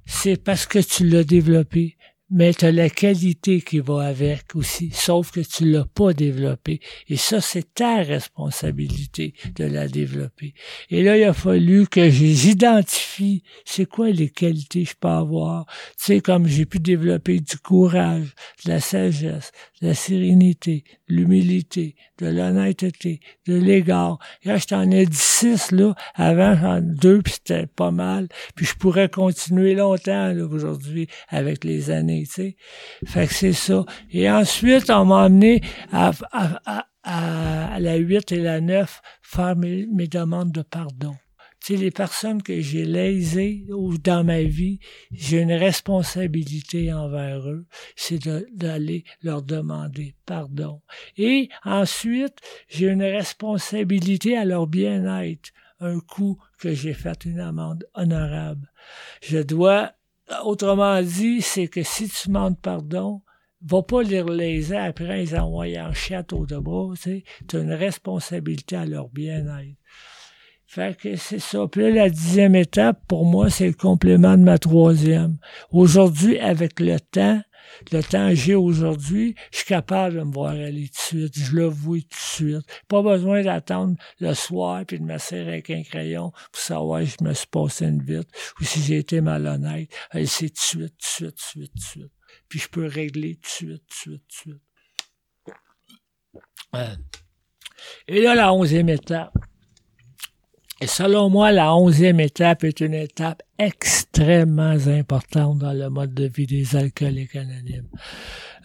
[0.06, 1.96] c'est parce que tu l'as développé
[2.30, 6.80] mais tu as la qualité qui va avec aussi, sauf que tu l'as pas développé.
[7.08, 10.54] Et ça, c'est ta responsabilité de la développer.
[10.90, 15.66] Et là, il a fallu que j'identifie c'est quoi les qualités que je peux avoir.
[15.98, 21.16] Tu sais, comme j'ai pu développer du courage, de la sagesse, de la sérénité, de
[21.16, 24.18] l'humilité, de l'honnêteté, de l'égard.
[24.44, 25.94] Là, je ai dit six, là.
[26.14, 28.28] Avant, j'en ai deux, puis c'était pas mal.
[28.54, 32.56] Puis je pourrais continuer longtemps, là, aujourd'hui, avec les années fait
[33.26, 33.84] que c'est ça.
[34.10, 35.60] Et ensuite, on m'a amené
[35.92, 36.12] à,
[37.78, 41.16] la 8 et la 9 faire mes, demandes de pardon.
[41.64, 44.78] Tu sais, les personnes que j'ai lésées ou dans ma vie,
[45.10, 50.80] j'ai une responsabilité envers eux, c'est d'aller leur demander pardon.
[51.18, 57.84] Et ensuite, j'ai une responsabilité à leur bien-être, un coup que j'ai fait une amende
[57.94, 58.70] honorable.
[59.22, 59.92] Je dois
[60.44, 63.22] Autrement dit, c'est que si tu demandes pardon,
[63.62, 68.76] va pas les relayer après les envoyer en château de bras, tu as une responsabilité
[68.76, 69.76] à leur bien-être.
[70.66, 71.66] Fait que c'est ça.
[71.66, 75.36] Puis là, la dixième étape, pour moi, c'est le complément de ma troisième.
[75.72, 77.42] Aujourd'hui, avec le temps,
[77.92, 81.38] le temps que j'ai aujourd'hui, je suis capable de me voir aller tout de suite.
[81.38, 82.66] Je le vois tout de suite.
[82.88, 87.14] Pas besoin d'attendre le soir puis de me serrer avec un crayon pour savoir si
[87.18, 88.28] je me suis passé une vite
[88.60, 89.88] ou si j'ai été malhonnête.
[90.26, 92.12] C'est tout de suite, tout de suite, tout de suite, tout de suite.
[92.48, 94.54] Puis je peux régler tout de suite, tout de suite, tout de
[96.74, 97.20] suite.
[98.06, 99.32] Et là, la onzième étape.
[100.82, 106.24] Et selon moi, la onzième étape est une étape extrêmement importante dans le mode de
[106.26, 107.90] vie des alcooliques anonymes.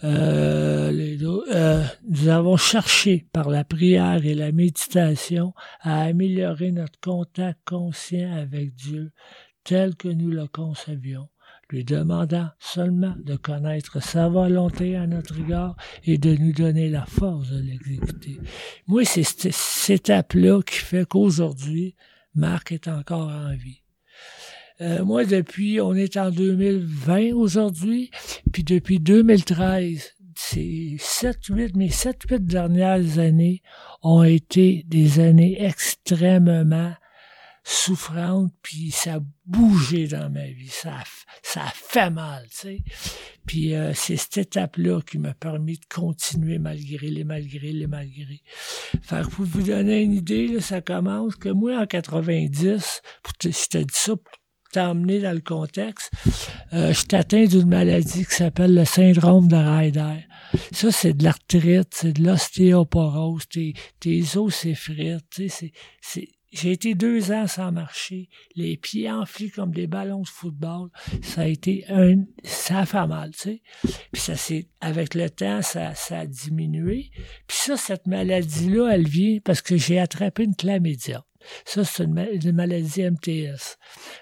[0.02, 0.90] Euh,
[1.52, 8.32] euh, nous avons cherché par la prière et la méditation à améliorer notre contact conscient
[8.34, 9.12] avec Dieu
[9.64, 11.28] tel que nous le concevions
[11.70, 17.04] lui demandant seulement de connaître sa volonté à notre égard et de nous donner la
[17.06, 18.38] force de l'exécuter.
[18.86, 21.94] Moi, c'est cette étape-là qui fait qu'aujourd'hui,
[22.34, 23.82] Marc est encore en vie.
[24.80, 28.10] Euh, moi, depuis, on est en 2020 aujourd'hui,
[28.52, 33.62] puis depuis 2013, ces sept, huit, mes sept, huit dernières années
[34.02, 36.92] ont été des années extrêmement
[37.68, 40.68] souffrante, puis ça a bougé dans ma vie.
[40.68, 41.02] Ça
[41.42, 42.78] ça a fait mal, tu sais.
[43.44, 48.40] Puis euh, c'est cette étape-là qui m'a permis de continuer malgré les malgré les malgré.
[49.02, 53.48] Fait pour vous donner une idée, là, ça commence que moi, en 90, pour te,
[53.48, 54.38] je te dis ça pour
[54.72, 56.12] t'emmener dans le contexte,
[56.72, 60.24] euh, je suis atteint d'une maladie qui s'appelle le syndrome de Ryder.
[60.70, 66.72] Ça, c'est de l'arthrite, c'est de l'ostéoporose, tes, tes os s'effritent, tu sais, c'est j'ai
[66.72, 70.88] été deux ans sans marcher, les pieds enflés comme des ballons de football.
[71.22, 73.62] Ça a été un, ça a fait mal, tu sais.
[74.12, 77.10] Puis ça c'est, avec le temps, ça, a diminué.
[77.46, 81.24] Puis ça, cette maladie-là, elle vient parce que j'ai attrapé une chlamydia.
[81.64, 83.78] Ça, c'est une, maladie MTS.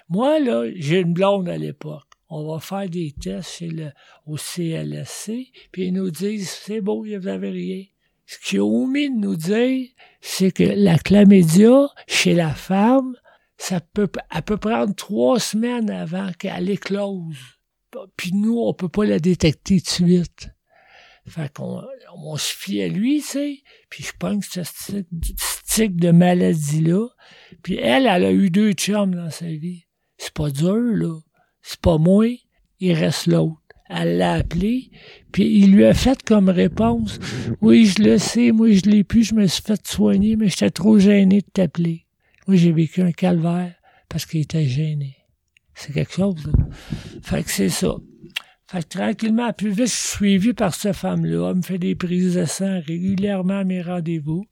[0.09, 2.03] Moi, là, j'ai une blonde à l'époque.
[2.29, 3.91] On va faire des tests chez le,
[4.25, 7.83] au CLSC, puis ils nous disent, c'est beau, vous avez rien.
[8.25, 9.87] Ce qu'ils ont omis de nous dire,
[10.21, 13.15] c'est que la chlamydia, chez la femme,
[13.57, 17.37] ça peut, elle peut prendre trois semaines avant qu'elle éclose.
[18.17, 20.49] Puis nous, on peut pas la détecter de suite.
[21.27, 21.81] Fait qu'on
[22.15, 23.63] on se fie à lui, tu sais.
[23.89, 25.03] Puis je pense que ce
[25.67, 27.07] type de maladie-là.
[27.63, 29.85] Puis elle, elle a eu deux chums dans sa vie.
[30.17, 31.19] C'est pas dur, là.
[31.61, 32.27] C'est pas moi.
[32.79, 33.64] Il reste l'autre.
[33.87, 34.89] Elle l'a appelé,
[35.31, 37.19] puis il lui a fait comme réponse
[37.61, 40.71] Oui, je le sais, moi je l'ai pu, je me suis fait soigner, mais j'étais
[40.71, 42.05] trop gêné de t'appeler.
[42.47, 43.73] Moi, j'ai vécu un calvaire
[44.07, 45.17] parce qu'il était gêné.
[45.73, 46.53] C'est quelque chose, là.
[47.23, 47.95] Fait que c'est ça.
[48.67, 51.49] Fait que tranquillement, plus vite, je suis suivi par cette femme-là.
[51.49, 54.45] Elle me fait des prises de sang régulièrement à mes rendez-vous.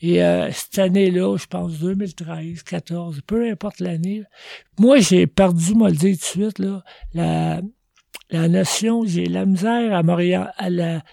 [0.00, 4.22] Et euh, cette année-là, je pense 2013, 14, peu importe l'année,
[4.78, 6.82] moi, j'ai perdu, moi le dire tout de suite, là,
[7.12, 7.60] la,
[8.32, 10.50] la notion, j'ai la misère à m'orienter,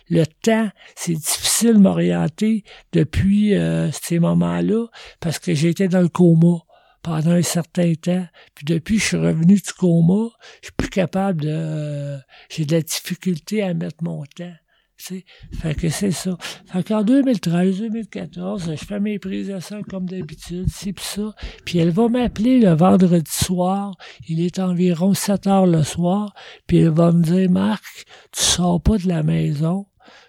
[0.09, 4.87] le temps, c'est difficile de m'orienter depuis euh, ces moments-là
[5.19, 6.59] parce que j'étais dans le coma
[7.03, 8.25] pendant un certain temps.
[8.55, 10.29] Puis depuis je suis revenu du coma,
[10.61, 11.49] je suis plus capable de...
[11.51, 12.17] Euh,
[12.49, 14.55] j'ai de la difficulté à mettre mon temps.
[14.99, 16.37] Fait que c'est ça.
[16.65, 21.33] Fait qu'en 2013, 2014, je fais mes prises de sang comme d'habitude, c'est ça.
[21.65, 23.95] Puis elle va m'appeler le vendredi soir.
[24.27, 26.33] Il est environ 7 heures le soir.
[26.67, 29.85] Puis elle va me dire, Marc, tu sors pas de la maison.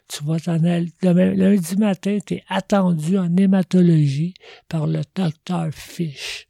[0.09, 0.92] Tu vas t'en aller.
[1.02, 4.35] Lundi matin, tu es attendu en hématologie
[4.68, 6.46] par le docteur Fish.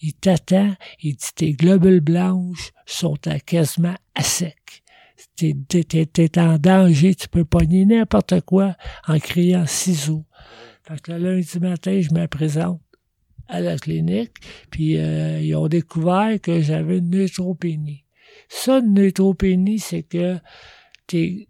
[0.00, 4.84] Il t'attend, il dit tes globules blanches sont à quasiment à sec
[5.36, 8.76] t'es, en danger, tu peux pogner n'importe quoi
[9.06, 10.24] en criant ciseaux.
[10.82, 12.80] Fait que le lundi matin, je me présente
[13.48, 14.32] à la clinique,
[14.70, 18.04] puis euh, ils ont découvert que j'avais une neutropénie.
[18.48, 20.38] Ça, une neutropénie, c'est que
[21.08, 21.46] c'est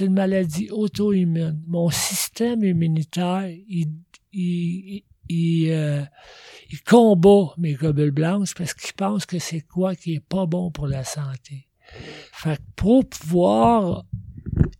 [0.00, 1.60] une maladie auto-immune.
[1.66, 3.88] Mon système immunitaire, il,
[4.32, 6.02] il, il, euh,
[6.70, 10.70] il combat mes globules blanches parce qu'il pense que c'est quoi qui est pas bon
[10.70, 11.68] pour la santé.
[12.32, 14.04] Fait que pour pouvoir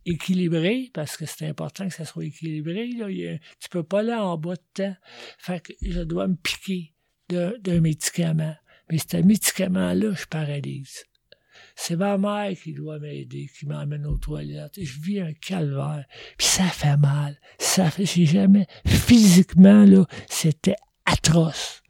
[0.05, 3.07] équilibrer, parce que c'est important que ça soit équilibré, là,
[3.59, 4.95] tu peux pas aller en bas de temps.
[5.37, 6.93] Fait que je dois me piquer
[7.29, 8.55] d'un médicament.
[8.91, 11.05] Mais ce médicament-là, je paralyse.
[11.75, 14.79] C'est ma mère qui doit m'aider, qui m'emmène aux toilettes.
[14.79, 16.05] Je vis un calvaire.
[16.37, 17.39] Puis ça fait mal.
[17.57, 21.81] Ça fait, j'ai jamais, physiquement, là, c'était atroce.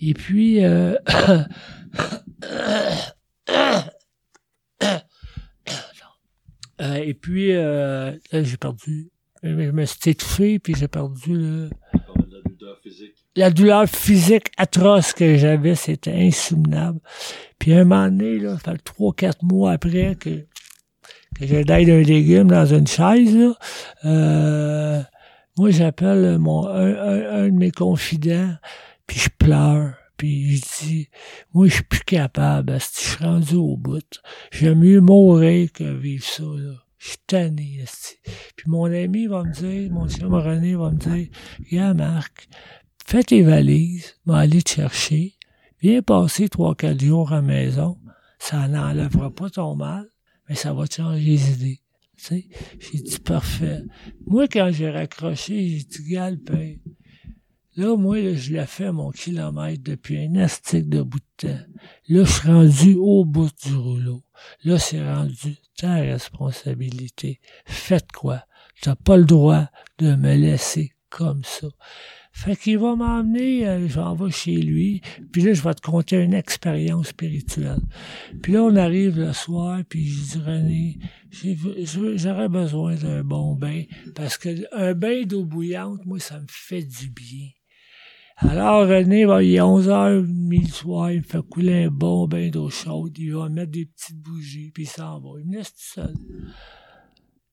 [0.00, 0.96] Et puis, euh,
[6.80, 9.10] Euh, et puis, euh, là, j'ai perdu.
[9.42, 11.70] Je me suis étouffé, puis j'ai perdu le...
[11.92, 13.14] La douleur physique.
[13.36, 17.00] La douleur physique atroce que j'avais, c'était insoutenable.
[17.58, 20.46] Puis un moment donné, là, ça fait trois, quatre mois après que,
[21.38, 23.54] que d'aide un légume dans une chaise, là,
[24.04, 25.02] euh,
[25.58, 28.54] moi, j'appelle mon un, un, un de mes confidents,
[29.06, 29.94] puis je pleure.
[30.16, 31.08] Puis je dis,
[31.52, 34.20] moi, je suis plus capable, je suis rendu au bout.
[34.50, 36.74] J'aime mieux mourir que vivre ça, là.
[36.98, 37.84] Je suis tanné,
[38.56, 41.28] Puis mon ami va me dire, mon chum René va me dire,
[41.60, 42.48] regarde, Marc,
[43.06, 45.34] fais tes valises, va aller te chercher,
[45.80, 47.98] viens passer trois, quatre jours à la maison.
[48.38, 50.08] Ça n'enlèvera pas ton mal,
[50.48, 51.80] mais ça va te changer les idées.
[52.16, 52.48] Tu sais,
[52.80, 53.82] j'ai dit parfait.
[54.26, 56.76] Moi, quand j'ai raccroché, j'ai dit, galpin.
[57.76, 61.58] Là, moi, je l'ai fait mon kilomètre depuis un astique de bout de temps.
[62.08, 64.22] Là, je suis rendu au bout du rouleau.
[64.64, 67.38] Là, c'est rendu ta responsabilité.
[67.66, 68.44] Faites quoi?
[68.80, 71.68] T'as pas le droit de me laisser comme ça.
[72.32, 75.00] Fait qu'il va m'emmener, euh, j'en vais chez lui,
[75.32, 77.80] puis là, je vais te conter une expérience spirituelle.
[78.42, 80.98] Puis là, on arrive le soir, puis je dis, René,
[82.16, 83.84] j'aurais besoin d'un bon bain,
[84.14, 87.48] parce que un bain d'eau bouillante, moi, ça me fait du bien
[88.36, 92.68] Alors, René, il est 11h30 le soir, il me fait couler un bon bain d'eau
[92.68, 95.40] chaude, il va mettre des petites bougies, puis il s'en va.
[95.40, 96.14] Il me laisse tout seul.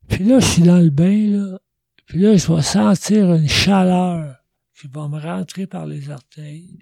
[0.09, 1.59] Puis là, je suis dans le bain, là.
[2.05, 4.35] Puis là, je vais sentir une chaleur
[4.79, 6.77] qui va me rentrer par les orteils,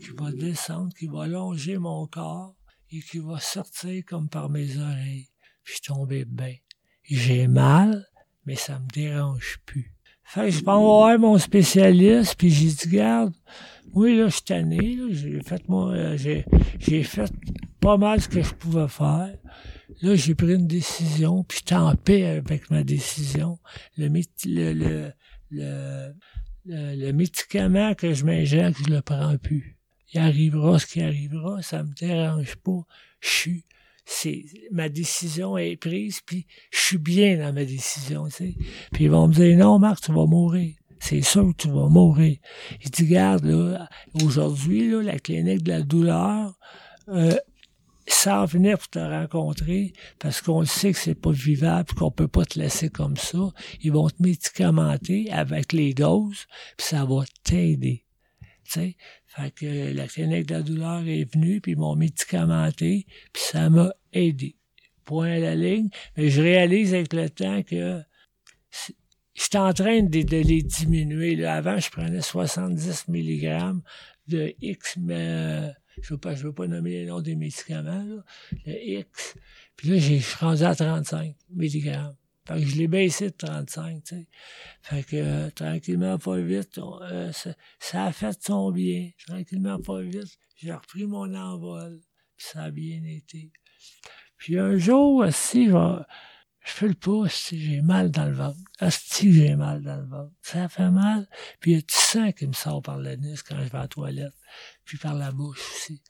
[0.00, 2.54] qui va descendre, qui va longer mon corps
[2.92, 5.28] et qui va sortir comme par mes oreilles.
[5.64, 6.54] Puis tombé bien.
[7.02, 8.06] J'ai mal,
[8.44, 9.93] mais ça me dérange plus.
[10.24, 13.32] Fait que je vais voir mon spécialiste, puis j'ai dit, garde,
[13.94, 16.44] oui, là, je suis tanné, j'ai fait mon, euh, j'ai,
[16.80, 17.32] j'ai fait
[17.78, 19.36] pas mal ce que je pouvais faire.
[20.02, 23.58] Là, j'ai pris une décision, puis je en paix avec ma décision.
[23.96, 25.12] Le, le, le,
[25.50, 26.14] le,
[26.66, 29.78] le, médicament que je m'injecte, je le prends plus.
[30.12, 32.80] Il arrivera ce qui arrivera, ça me dérange pas.
[33.20, 33.64] Je suis,
[34.04, 38.54] c'est, ma décision est prise, puis je suis bien dans ma décision, tu sais.
[38.92, 40.74] Puis ils vont me dire, non, Marc, tu vas mourir.
[41.00, 42.38] C'est sûr que tu vas mourir.
[42.82, 43.88] Il dit, regarde, là,
[44.22, 46.54] aujourd'hui, là, la clinique de la douleur,
[47.08, 47.36] euh,
[48.06, 52.44] ça venir pour te rencontrer parce qu'on sait que c'est pas vivable, qu'on peut pas
[52.44, 53.38] te laisser comme ça.
[53.82, 56.46] Ils vont te médicamenter avec les doses,
[56.76, 58.04] puis ça va t'aider.
[58.64, 58.96] Tu sais,
[59.36, 63.68] fait que la clinique de la douleur est venue, puis ils m'ont médicamenté, puis ça
[63.68, 64.56] m'a aidé.
[65.04, 68.00] Point à la ligne, mais je réalise avec le temps que
[69.34, 71.36] je suis en train de, les diminuer.
[71.36, 71.56] Là.
[71.56, 73.74] Avant, je prenais 70 mg
[74.28, 78.24] de X, mais je veux pas, je veux pas nommer les noms des médicaments, là,
[78.66, 79.34] le X.
[79.76, 82.14] Puis là, j'ai, je suis rendu à 35 mg.
[82.46, 84.26] Fait que je l'ai baissé de 35, tu sais.
[84.82, 87.32] Fait que, euh, tranquillement, pas vite, euh,
[87.78, 89.10] ça, a fait son bien.
[89.26, 92.00] Tranquillement, pas vite, j'ai repris mon envol.
[92.36, 93.50] Puis ça a bien été.
[94.36, 96.02] Puis un jour, aussi, je,
[96.64, 98.58] je fais le pouce, j'ai mal dans le ventre.
[98.78, 100.32] Asti, j'ai mal dans le ventre.
[100.42, 101.28] Ça fait mal.
[101.60, 103.78] Puis il y a du sang qui me sort par le nez quand je vais
[103.78, 104.34] à la toilette
[104.84, 106.02] puis par la bouche aussi.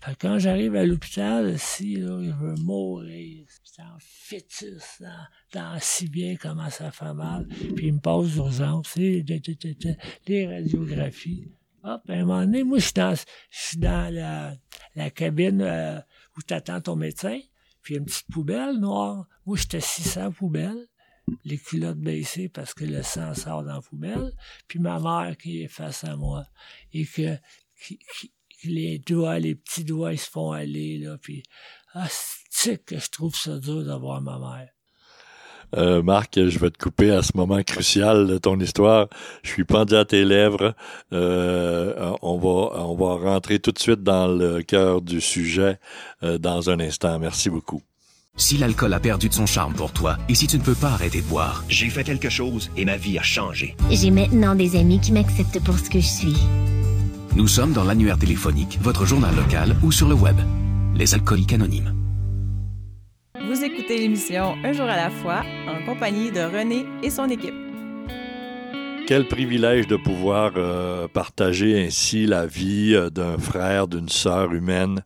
[0.00, 3.46] Fait quand j'arrive à l'hôpital, si là, je veux mourir.
[3.62, 5.02] C'est en fœtus,
[5.52, 7.46] dans, si bien comment ça fait mal.
[7.76, 11.52] Puis il me passe d'urgence, les radiographies.
[11.82, 14.54] Hop, à un moment donné, moi, je suis dans, je suis dans la,
[14.96, 15.98] la cabine euh,
[16.36, 17.38] où tu attends ton médecin,
[17.80, 19.26] puis il y a une petite poubelle noire.
[19.46, 20.88] Moi, j'étais assis la poubelle,
[21.44, 24.32] les culottes baissées parce que le sang sort dans la poubelle,
[24.68, 26.44] puis ma mère qui est face à moi.
[26.92, 27.38] Et que
[28.64, 31.42] les doigts, les petits doigts, ils se font aller, là, puis,
[31.94, 32.06] ah,
[32.50, 34.68] c'est que je trouve ça dur d'avoir ma mère?
[35.76, 39.08] Euh, Marc, je vais te couper à ce moment crucial de ton histoire.
[39.42, 40.74] Je suis pendu à tes lèvres.
[41.12, 45.78] Euh, on va on va rentrer tout de suite dans le cœur du sujet
[46.22, 47.18] euh, dans un instant.
[47.18, 47.82] Merci beaucoup.
[48.36, 50.90] Si l'alcool a perdu de son charme pour toi et si tu ne peux pas
[50.90, 53.76] arrêter de boire, j'ai fait quelque chose et ma vie a changé.
[53.90, 56.36] J'ai maintenant des amis qui m'acceptent pour ce que je suis.
[57.36, 60.36] Nous sommes dans l'annuaire téléphonique, votre journal local ou sur le web.
[60.96, 61.94] Les alcooliques anonymes.
[63.46, 67.59] Vous écoutez l'émission Un jour à la fois en compagnie de René et son équipe.
[69.10, 75.02] Quel privilège de pouvoir euh, partager ainsi la vie euh, d'un frère, d'une sœur humaine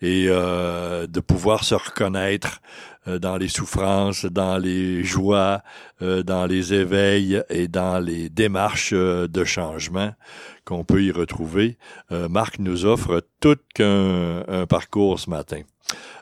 [0.00, 2.60] et euh, de pouvoir se reconnaître
[3.08, 5.62] dans les souffrances, dans les joies,
[6.00, 10.12] dans les éveils et dans les démarches de changement
[10.66, 11.78] qu'on peut y retrouver.
[12.10, 15.62] Marc nous offre tout un parcours ce matin.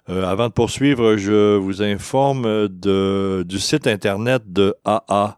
[0.07, 5.37] avant de poursuivre, je vous informe du site internet de AA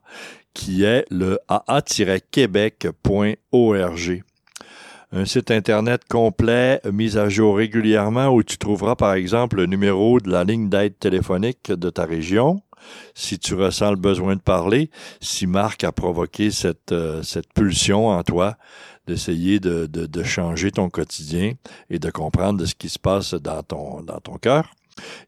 [0.54, 4.22] qui est le aa-québec.org.
[5.12, 10.20] Un site Internet complet, mis à jour régulièrement, où tu trouveras par exemple le numéro
[10.20, 12.62] de la ligne d'aide téléphonique de ta région,
[13.14, 14.90] si tu ressens le besoin de parler,
[15.20, 18.56] si Marc a provoqué cette, euh, cette pulsion en toi
[19.06, 21.54] d'essayer de, de, de, changer ton quotidien
[21.88, 24.70] et de comprendre ce qui se passe dans ton, dans ton cœur.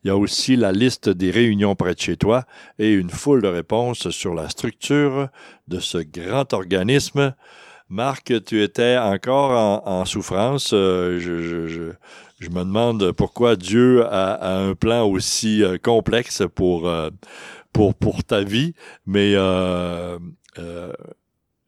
[0.04, 2.44] Il y a aussi la liste des réunions près de chez toi
[2.78, 5.28] et une foule de réponses sur la structure
[5.68, 7.34] de ce grand organisme.
[7.88, 10.70] Marc, tu étais encore en, souffrance.
[10.72, 17.10] Euh, je, me demande pourquoi Dieu a, un plan aussi euh, complexe pour, euh,
[17.72, 18.74] pour, pour ta vie,
[19.06, 19.34] mais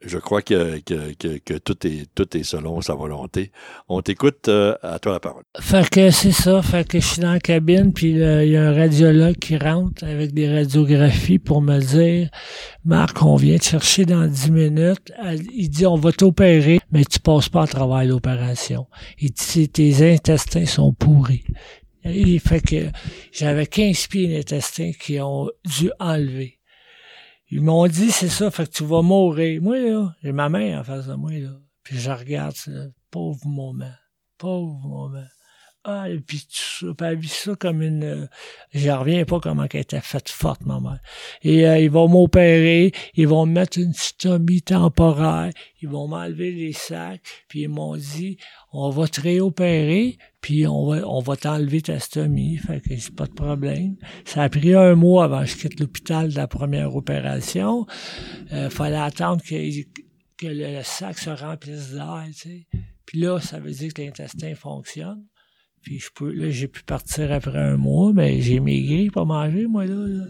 [0.06, 3.50] je crois que, que, que, que, tout, est, tout est selon sa volonté.
[3.88, 5.44] On t'écoute, euh, à toi la parole.
[5.60, 8.68] Fait que c'est ça, fait que je suis dans la cabine, puis il y a
[8.68, 12.28] un radiologue qui rentre avec des radiographies pour me dire,
[12.84, 15.12] Marc, on vient te chercher dans 10 minutes.
[15.54, 18.86] Il dit, on va t'opérer, mais tu passes pas à travers l'opération.
[19.18, 21.44] Il dit, tes intestins sont pourris.
[22.04, 22.90] Il fait que
[23.32, 26.58] j'avais 15 pieds d'intestins qui ont dû enlever.
[27.50, 29.60] Ils m'ont dit, c'est ça, fait que tu vas mourir.
[29.62, 31.50] Moi, là, j'ai ma mère en face de moi, là.
[31.82, 32.70] Puis je regarde ça,
[33.10, 33.92] pauvre moment,
[34.38, 35.26] pauvre moment.
[35.86, 36.46] Ah, et puis
[36.80, 38.04] puis elle vit ça comme une...
[38.04, 38.26] Euh,
[38.72, 40.98] je reviens pas comment elle était faite forte, ma mère.
[41.42, 45.50] Et euh, ils vont m'opérer, ils vont me mettre une stomie temporaire,
[45.82, 48.38] ils vont m'enlever les sacs, puis ils m'ont dit,
[48.72, 53.14] on va te réopérer, puis on va, on va t'enlever ta stomie, fait que c'est
[53.14, 53.96] pas de problème.
[54.24, 57.86] Ça a pris un mois avant que je quitte l'hôpital de la première opération.
[58.54, 59.82] Euh, fallait attendre que,
[60.38, 62.66] que le sac se remplisse d'air, tu sais.
[63.04, 65.26] Puis là, ça veut dire que l'intestin fonctionne.
[65.84, 69.66] Puis je peux, là, j'ai pu partir après un mois, mais j'ai maigri, pas mangé,
[69.66, 69.94] moi, là.
[69.94, 70.24] là.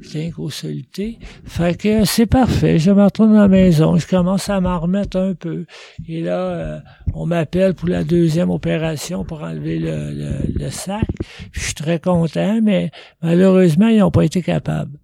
[0.00, 1.18] J'étais soluté.
[1.44, 2.78] Fait que c'est parfait.
[2.78, 3.96] Je me retourne à la maison.
[3.96, 5.66] Je commence à m'en remettre un peu.
[6.06, 6.80] Et là, euh,
[7.12, 11.04] on m'appelle pour la deuxième opération pour enlever le, le, le sac.
[11.52, 14.96] je suis très content, mais malheureusement, ils n'ont pas été capables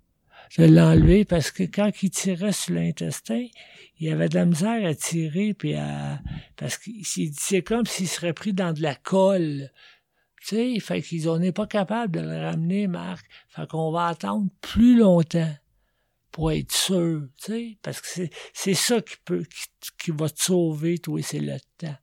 [0.56, 3.44] de l'enlever parce que quand ils tiraient sur l'intestin,
[3.98, 6.20] il avait de la misère à tirer, puis à,
[6.56, 9.70] parce que c'est comme s'il serait pris dans de la colle.
[10.40, 13.24] Tu sais, fait qu'ils n'est pas capable de le ramener, Marc.
[13.48, 15.54] Fait qu'on va attendre plus longtemps
[16.30, 19.44] pour être sûr, tu sais, parce que c'est ça qui peut,
[19.98, 21.96] qui, va te sauver, toi, c'est le temps.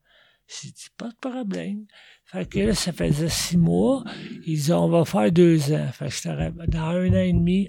[0.47, 1.85] J'ai dit, pas de problème.
[2.23, 4.05] Fait que là, ça faisait six mois.
[4.45, 5.89] Ils disent, on va faire deux ans.
[5.91, 7.67] Fait que dans un an et demi,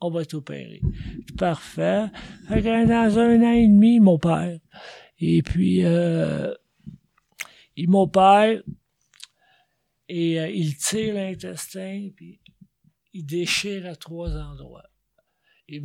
[0.00, 0.80] on va t'opérer.
[1.38, 2.06] Parfait.
[2.48, 4.58] Fait que dans un an et demi, mon père.
[5.20, 6.54] Et puis, euh,
[7.76, 8.62] il m'opère
[10.08, 12.40] et euh, il tire l'intestin, puis
[13.12, 14.82] il déchire à trois endroits.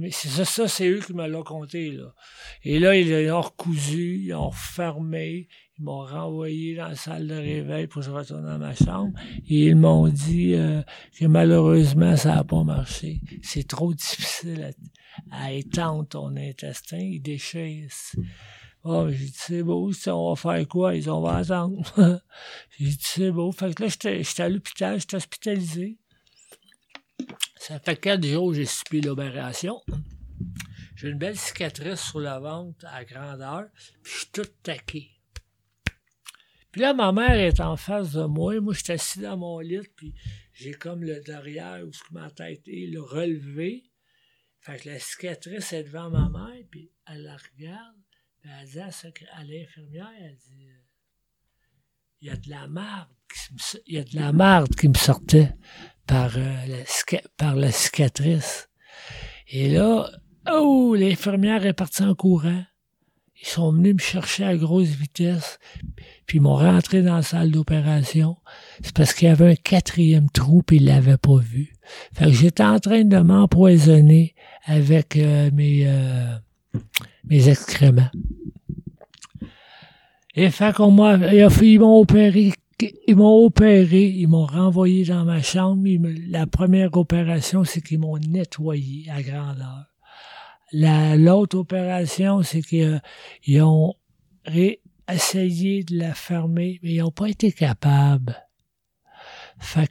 [0.10, 2.16] C'est ça, ça c'est eux qui me l'ont compté, là.
[2.64, 7.36] Et là, ils l'ont recousu, ils ont refermé, ils m'ont renvoyé dans la salle de
[7.36, 9.18] réveil pour que je retourne dans ma chambre
[9.48, 10.82] et ils m'ont dit euh,
[11.20, 13.22] que malheureusement, ça n'a pas marché.
[13.44, 14.72] C'est trop difficile
[15.32, 17.90] à, étendre ton intestin, il déchire.
[18.88, 20.96] Oh, j'ai dit, c'est beau, on va faire quoi?
[20.96, 21.82] Ils ont, on va attendre.
[22.78, 23.52] j'ai dit, c'est beau.
[23.52, 25.98] Fait que là, j'étais à l'hôpital, j'étais hospitalisé.
[27.58, 29.82] Ça fait quatre jours que j'ai subi l'opération.
[30.96, 33.66] J'ai une belle cicatrice sur la ventre à grandeur,
[34.04, 35.10] puis je suis tout taqué.
[36.72, 38.62] Puis là, ma mère est en face de moi.
[38.62, 40.14] Moi, je suis assis dans mon lit, puis
[40.54, 43.86] j'ai comme le derrière où ma tête est, le relevé.
[44.60, 47.96] Fait que la cicatrice est devant ma mère, puis elle la regarde,
[48.62, 50.68] elle dit à, l'infirmière, elle dit
[52.22, 54.88] Il y a de la marde qui me, il y a de la marde qui
[54.88, 55.54] me sortait
[56.06, 58.70] par, euh, la, par la cicatrice.
[59.48, 60.10] Et là,
[60.52, 62.64] oh, l'infirmière est partie en courant.
[63.42, 65.60] Ils sont venus me chercher à grosse vitesse,
[66.26, 68.38] puis ils m'ont rentré dans la salle d'opération.
[68.82, 71.74] C'est parce qu'il y avait un quatrième trou, puis ils l'avaient pas vu.
[72.14, 74.36] Fait que j'étais en train de m'empoisonner
[74.66, 76.38] avec euh, mes, euh,
[77.30, 78.10] mes excréments.
[80.36, 82.54] Et fait qu'on m'a, ils m'ont opéré,
[83.08, 85.82] ils m'ont opéré, ils m'ont renvoyé dans ma chambre.
[86.30, 89.86] la première opération, c'est qu'ils m'ont nettoyé à grandeur.
[90.74, 93.94] L'autre opération, c'est qu'ils ont
[95.10, 98.36] essayé de la fermer, mais ils n'ont pas été capables.
[99.58, 99.90] Fait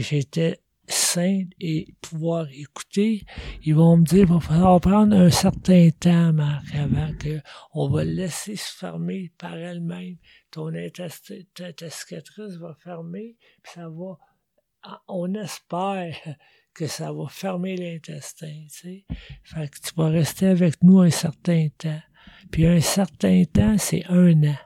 [0.00, 0.58] j'étais
[0.90, 3.24] sain et pouvoir écouter,
[3.62, 8.04] ils vont me dire, il va falloir prendre un certain temps, Marc, avant qu'on va
[8.04, 10.16] laisser se fermer par elle-même.
[10.50, 10.70] Ton
[11.90, 14.18] cicatrice va fermer, puis ça va,
[15.08, 16.16] on espère
[16.74, 19.04] que ça va fermer l'intestin, tu sais.
[19.44, 22.00] Fait que tu vas rester avec nous un certain temps.
[22.50, 24.56] Puis un certain temps, c'est un an.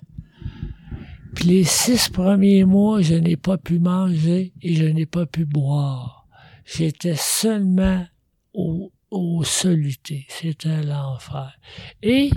[1.35, 5.45] Puis les six premiers mois, je n'ai pas pu manger et je n'ai pas pu
[5.45, 6.27] boire.
[6.65, 8.07] J'étais seulement
[8.53, 10.27] au, au soluté.
[10.29, 11.59] C'était l'enfer.
[12.03, 12.31] Et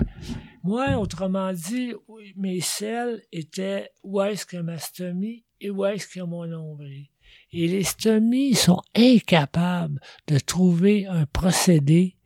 [0.62, 1.92] moi, autrement dit,
[2.36, 7.08] mes selles étaient où est-ce que ma stomie et où est-ce que mon nombril?
[7.52, 12.16] Et les stomies sont incapables de trouver un procédé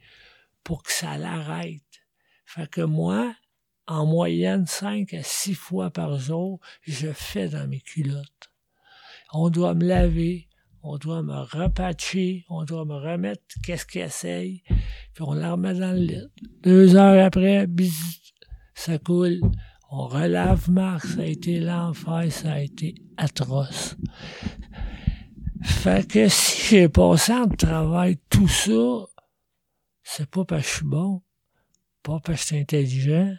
[0.65, 1.83] pour que ça l'arrête.
[2.45, 3.35] Fait que moi,
[3.87, 8.51] en moyenne, cinq à six fois par jour, je fais dans mes culottes.
[9.33, 10.49] On doit me laver,
[10.83, 14.63] on doit me repatcher, on doit me remettre qu'est-ce qu'il essaye,
[15.15, 16.29] puis on la remet dans le lit.
[16.63, 18.33] Deux heures après, bis,
[18.75, 19.41] ça coule.
[19.91, 23.97] On relave Marc, ça a été l'enfer, ça a été atroce.
[25.63, 29.07] Fait que si j'ai passé en travail tout ça,
[30.03, 31.23] c'est pas parce que je suis bon,
[32.03, 33.35] pas parce que je suis intelligent,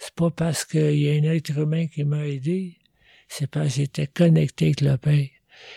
[0.00, 2.78] c'est pas parce qu'il y a un être humain qui m'a aidé,
[3.28, 5.28] c'est parce que j'étais connecté avec le Père.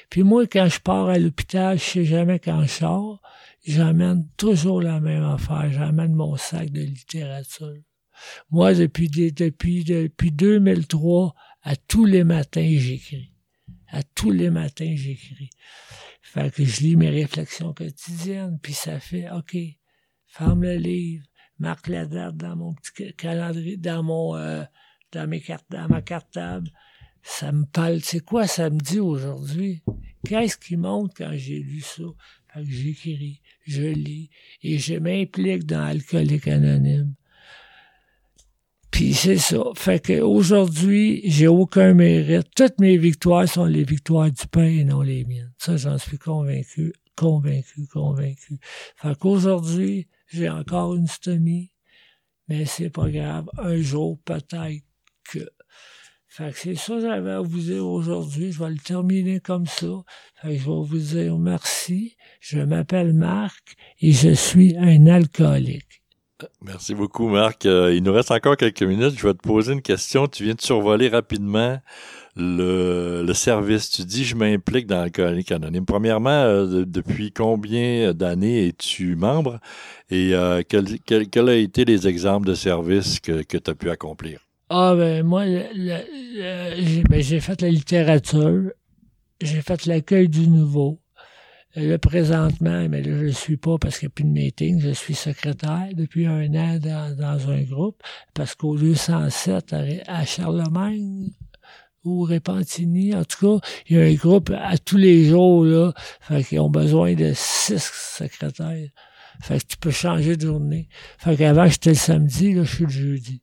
[0.09, 3.21] Puis moi, quand je pars à l'hôpital, je sais jamais quand je sors,
[3.65, 7.75] j'amène toujours la même affaire, j'amène mon sac de littérature.
[8.49, 13.33] Moi, depuis, depuis, depuis 2003, à tous les matins, j'écris.
[13.89, 15.49] À tous les matins, j'écris.
[16.21, 19.57] Fait que je lis mes réflexions quotidiennes, puis ça fait, OK,
[20.27, 21.25] ferme le livre,
[21.63, 24.63] marque la date dans mon petit calendrier, dans mon, euh,
[25.13, 26.69] dans mes cartes, dans ma cartable.
[27.23, 29.81] Ça me parle, c'est quoi ça me dit aujourd'hui?
[30.27, 32.03] Qu'est-ce qui monte quand j'ai lu ça?
[32.53, 34.29] Fait que j'écris, je lis,
[34.61, 37.13] et je m'implique dans Alcoolique Anonyme.
[38.91, 39.63] Puis c'est ça.
[39.75, 42.49] Fait qu'aujourd'hui, j'ai aucun mérite.
[42.55, 45.51] Toutes mes victoires sont les victoires du pain et non les miennes.
[45.57, 48.59] Ça, j'en suis convaincu, convaincu, convaincu.
[48.97, 51.71] Fait qu'aujourd'hui, j'ai encore une stomie,
[52.47, 53.49] mais c'est pas grave.
[53.57, 54.83] Un jour, peut-être
[55.29, 55.47] que.
[56.27, 58.51] Fait que c'est ça que j'avais à vous dire aujourd'hui.
[58.51, 60.03] Je vais le terminer comme ça.
[60.41, 62.17] Fait que je vais vous dire merci.
[62.39, 66.01] Je m'appelle Marc et je suis un alcoolique.
[66.61, 67.67] Merci beaucoup, Marc.
[67.67, 69.13] Euh, il nous reste encore quelques minutes.
[69.15, 70.27] Je vais te poser une question.
[70.27, 71.79] Tu viens de survoler rapidement
[72.35, 73.89] le, service.
[73.89, 75.85] Tu dis, je m'implique dans l'alcoolique anonyme.
[75.85, 79.59] Premièrement, euh, depuis combien d'années es-tu membre
[80.09, 84.39] et euh, quels quel, a été les exemples de services que, tu as pu accomplir?
[84.69, 88.71] Ah, ben, moi, ben, j'ai fait la littérature,
[89.41, 90.99] j'ai fait l'accueil du nouveau,
[91.75, 94.79] Là, présentement, mais là, je ne suis pas parce qu'il n'y a plus de meeting.
[94.79, 97.99] Je suis secrétaire depuis un an dans, un groupe
[98.35, 99.73] parce qu'au lieu 107
[100.05, 101.31] à, Charlemagne
[102.03, 105.93] ou Repentigny, en tout cas, il y a un groupe à tous les jours, là.
[106.21, 107.83] Fait qu'ils ont besoin de six
[108.17, 108.89] secrétaires.
[109.41, 110.87] Fait que tu peux changer de journée.
[111.17, 113.41] Fait qu'avant, j'étais le samedi, là, je suis le jeudi.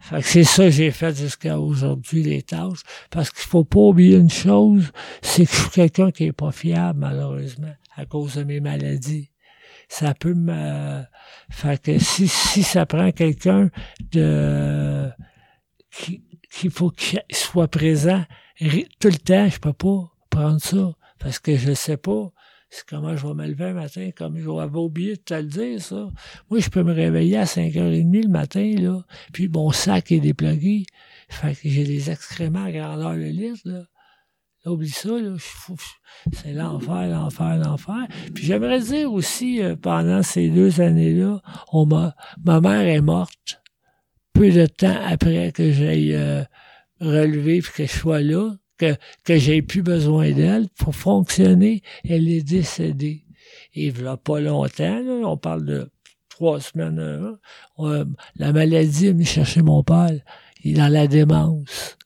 [0.00, 2.82] Fait que c'est ça que j'ai fait jusqu'à aujourd'hui, les tâches.
[3.10, 6.52] Parce qu'il faut pas oublier une chose, c'est que je suis quelqu'un qui est pas
[6.52, 9.30] fiable, malheureusement, à cause de mes maladies.
[9.88, 11.02] Ça peut me...
[11.50, 13.70] Fait que si, si ça prend quelqu'un
[14.12, 15.10] de...
[16.52, 18.24] qu'il faut qu'il soit présent
[19.00, 20.92] tout le temps, je peux pas prendre ça.
[21.18, 22.32] Parce que je sais pas
[22.88, 26.08] comment je vais me lever un matin, comme j'avais oublié de te le dire, ça.
[26.50, 30.84] Moi, je peux me réveiller à 5h30 le matin, là, puis mon sac est déplugué.
[31.28, 33.82] Fait que j'ai des excréments à grandeur de litre, là.
[34.64, 35.36] là oublie ça, là.
[36.32, 38.06] C'est l'enfer, l'enfer, l'enfer.
[38.34, 41.42] Puis j'aimerais dire aussi, euh, pendant ces deux années-là,
[41.72, 43.61] on m'a, ma mère est morte
[44.50, 46.42] de temps après que j'aille euh,
[47.00, 52.42] relevé que je sois là que, que j'ai plus besoin d'elle pour fonctionner, elle est
[52.42, 53.24] décédée.
[53.74, 55.90] Et a pas longtemps, on parle de
[56.28, 57.36] trois semaines,
[58.36, 60.18] la maladie est venue chercher mon père.
[60.64, 61.96] Il est dans la démence.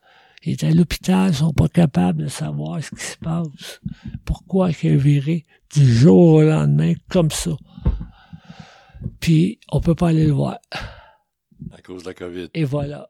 [0.45, 3.81] Il est à l'hôpital, ils sont pas capables de savoir ce qui se passe.
[4.25, 7.51] Pourquoi il est viré du jour au lendemain comme ça?
[9.21, 10.59] Puis, on peut pas aller le voir.
[11.73, 12.49] À cause de la COVID.
[12.55, 13.09] Et voilà.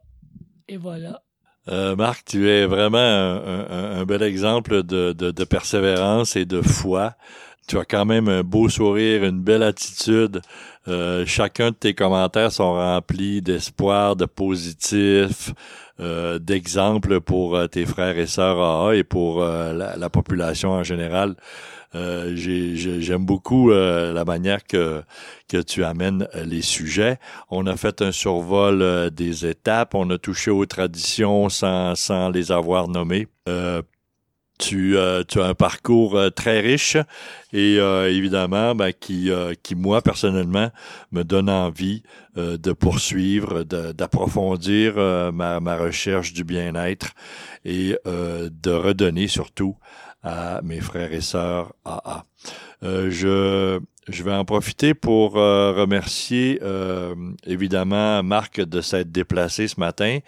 [0.67, 1.21] Et voilà.
[1.69, 7.15] Euh, Marc, tu es vraiment un, bel exemple de, de, persévérance et de foi.
[7.67, 10.41] Tu as quand même un beau sourire, une belle attitude.
[10.87, 15.51] Euh, chacun de tes commentaires sont remplis d'espoir, de positif,
[15.99, 21.35] euh, d'exemples pour tes frères et sœurs AA et pour la, la, population en général.
[21.95, 25.03] Euh, j'aime beaucoup euh, la manière que,
[25.47, 27.17] que tu amènes euh, les sujets.
[27.49, 32.51] On a fait un survol des étapes, on a touché aux traditions sans, sans les
[32.51, 33.27] avoir nommées.
[34.59, 36.97] Tu, tu, as un parcours très riche
[37.53, 39.29] et évidemment ben, qui,
[39.61, 40.71] qui, moi, personnellement,
[41.11, 42.01] me donne envie
[42.35, 44.95] de poursuivre, d'approfondir
[45.31, 47.11] ma, ma, recherche du bien-être
[47.65, 49.77] et de redonner surtout
[50.23, 51.73] à mes frères et sœurs.
[52.83, 57.13] Euh, je je vais en profiter pour euh, remercier euh,
[57.45, 60.19] évidemment Marc de s'être déplacé ce matin,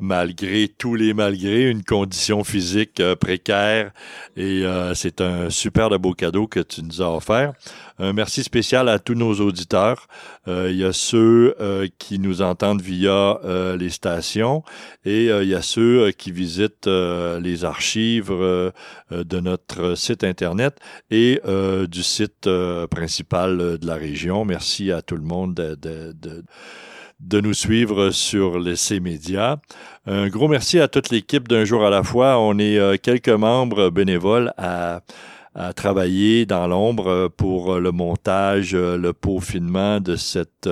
[0.00, 3.92] malgré tous les malgré, une condition physique euh, précaire
[4.36, 4.64] et
[4.94, 7.52] c'est un super de beau cadeau que tu nous as offert.
[8.00, 10.08] Un merci spécial à tous nos auditeurs.
[10.46, 11.54] il y a ceux
[11.98, 13.38] qui nous entendent via
[13.78, 14.62] les stations
[15.04, 20.78] et il y a ceux qui visitent les archives de notre site internet
[21.10, 21.40] et
[21.88, 22.48] du site
[22.90, 24.44] principal euh, de la région.
[24.44, 26.14] Merci à tout le monde de,
[27.20, 29.56] de, nous suivre sur les, ces médias.
[30.06, 32.38] Un gros merci à toute l'équipe d'un jour à la fois.
[32.38, 35.00] On est euh, quelques membres bénévoles à,
[35.54, 40.68] à travailler dans l'ombre pour le montage, le peaufinement de cette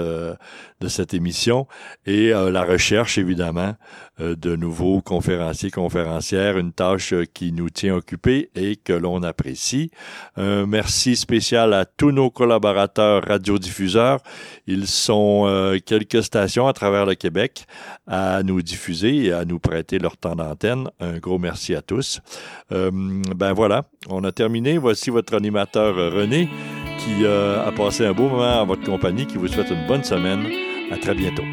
[0.80, 1.66] de cette émission
[2.06, 3.74] et la recherche évidemment
[4.20, 9.90] de nouveaux conférenciers conférencières, une tâche qui nous tient occupés et que l'on apprécie.
[10.36, 14.20] Un merci spécial à tous nos collaborateurs radiodiffuseurs.
[14.68, 17.66] Ils sont quelques stations à travers le Québec
[18.06, 20.88] à nous diffuser et à nous prêter leur temps d'antenne.
[21.00, 22.20] Un gros merci à tous.
[22.72, 22.90] Euh,
[23.36, 24.32] ben voilà, on a
[24.76, 26.48] Voici votre animateur René
[26.98, 30.04] qui euh, a passé un beau moment en votre compagnie, qui vous souhaite une bonne
[30.04, 30.46] semaine.
[30.90, 31.44] À très bientôt.